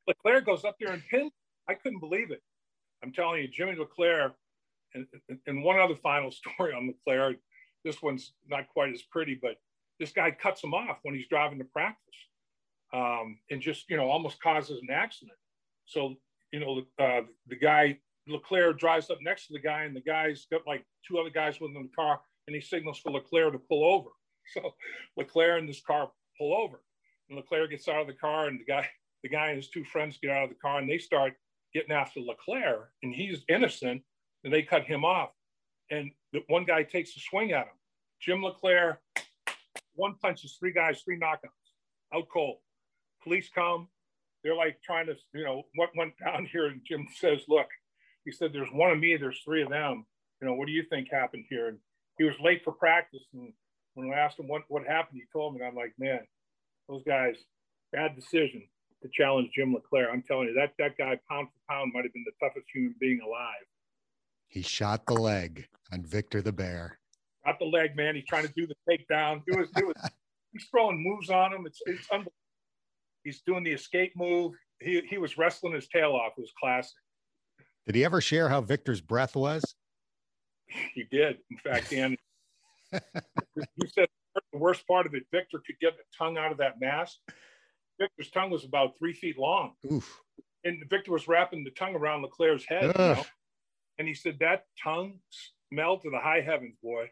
[0.08, 1.30] Leclair goes up there and pins.
[1.68, 2.42] I couldn't believe it.
[3.04, 4.32] I'm telling you, Jimmy Leclair,
[4.94, 5.06] and,
[5.46, 7.36] and one other final story on Leclair.
[7.84, 9.56] This one's not quite as pretty, but
[9.98, 12.14] this guy cuts him off when he's driving to practice
[12.92, 15.36] um, and just, you know, almost causes an accident.
[15.86, 16.14] So,
[16.52, 20.46] you know, uh, the guy, Leclair drives up next to the guy, and the guy's
[20.50, 23.52] got like two other guys with him in the car, and he signals for Leclair
[23.52, 24.10] to pull over.
[24.54, 24.74] So
[25.16, 26.82] Leclair and this car pull over,
[27.28, 28.88] and Leclair gets out of the car, and the guy,
[29.22, 31.34] the guy and his two friends get out of the car, and they start
[31.72, 34.02] getting after Leclair, and he's innocent,
[34.44, 35.30] and they cut him off.
[35.90, 37.74] And the one guy takes a swing at him.
[38.20, 38.98] Jim Leclair
[39.94, 41.74] one punches three guys, three knockouts,
[42.14, 42.58] out cold.
[43.22, 43.88] Police come.
[44.42, 46.66] They're like trying to, you know, what went down here?
[46.66, 47.66] And Jim says, look,
[48.24, 50.06] he said, there's one of me, there's three of them.
[50.40, 51.68] You know, what do you think happened here?
[51.68, 51.78] And
[52.16, 53.22] he was late for practice.
[53.34, 53.52] And
[53.94, 56.20] when I asked him what, what happened, he told me, I'm like, man,
[56.88, 57.36] those guys,
[57.92, 58.62] bad decision
[59.02, 60.10] to challenge Jim LeClair.
[60.10, 62.94] I'm telling you, that, that guy, pound for pound, might have been the toughest human
[62.98, 63.66] being alive.
[64.50, 67.00] He shot the leg on Victor the Bear
[67.44, 68.14] got the leg, man.
[68.14, 69.42] He's trying to do the takedown.
[69.46, 70.10] It was, it was,
[70.52, 71.66] he's throwing moves on him.
[71.66, 72.32] It's, it's unbelievable.
[73.24, 74.52] He's doing the escape move.
[74.80, 76.32] He, he was wrestling his tail off.
[76.38, 76.96] It was classic.
[77.86, 79.62] Did he ever share how Victor's breath was?
[80.94, 81.38] He did.
[81.50, 82.16] In fact, Dan,
[82.92, 84.08] you said
[84.52, 87.18] the worst part of it, Victor could get the tongue out of that mask.
[87.98, 89.72] Victor's tongue was about three feet long.
[89.90, 90.20] Oof.
[90.64, 92.84] And Victor was wrapping the tongue around Leclair's head.
[92.84, 93.24] You know?
[94.00, 95.20] And he said that tongue
[95.70, 97.10] smelled to the high heavens, boy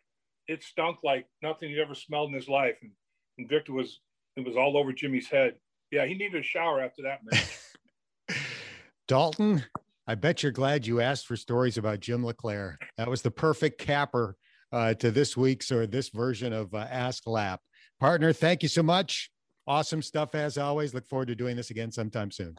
[0.48, 2.76] it stunk like nothing he'd ever smelled in his life.
[2.82, 2.90] And,
[3.36, 4.00] and Victor was
[4.36, 5.54] it was all over Jimmy's head.
[5.90, 8.38] Yeah, he needed a shower after that match.
[9.08, 9.64] Dalton,
[10.06, 12.78] I bet you're glad you asked for stories about Jim LeClair.
[12.98, 14.36] That was the perfect capper
[14.70, 17.60] uh, to this week's or this version of uh, Ask Lap.
[17.98, 19.30] Partner, thank you so much.
[19.66, 20.94] Awesome stuff as always.
[20.94, 22.54] Look forward to doing this again sometime soon.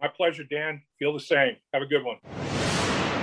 [0.00, 0.80] My pleasure, Dan.
[0.98, 1.56] Feel the same.
[1.74, 2.69] Have a good one.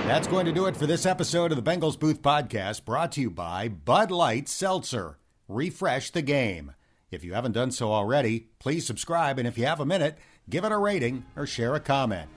[0.08, 3.20] That's going to do it for this episode of the Bengals Booth Podcast, brought to
[3.20, 5.18] you by Bud Light Seltzer.
[5.48, 6.72] Refresh the game.
[7.10, 10.16] If you haven't done so already, please subscribe, and if you have a minute,
[10.48, 12.30] give it a rating or share a comment.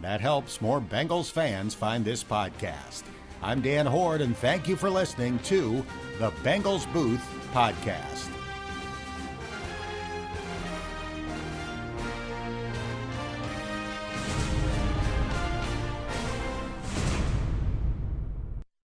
[0.00, 3.02] That helps more Bengals fans find this podcast.
[3.42, 5.84] I'm Dan Hoard, and thank you for listening to
[6.18, 7.22] the Bengals Booth
[7.52, 8.37] Podcast.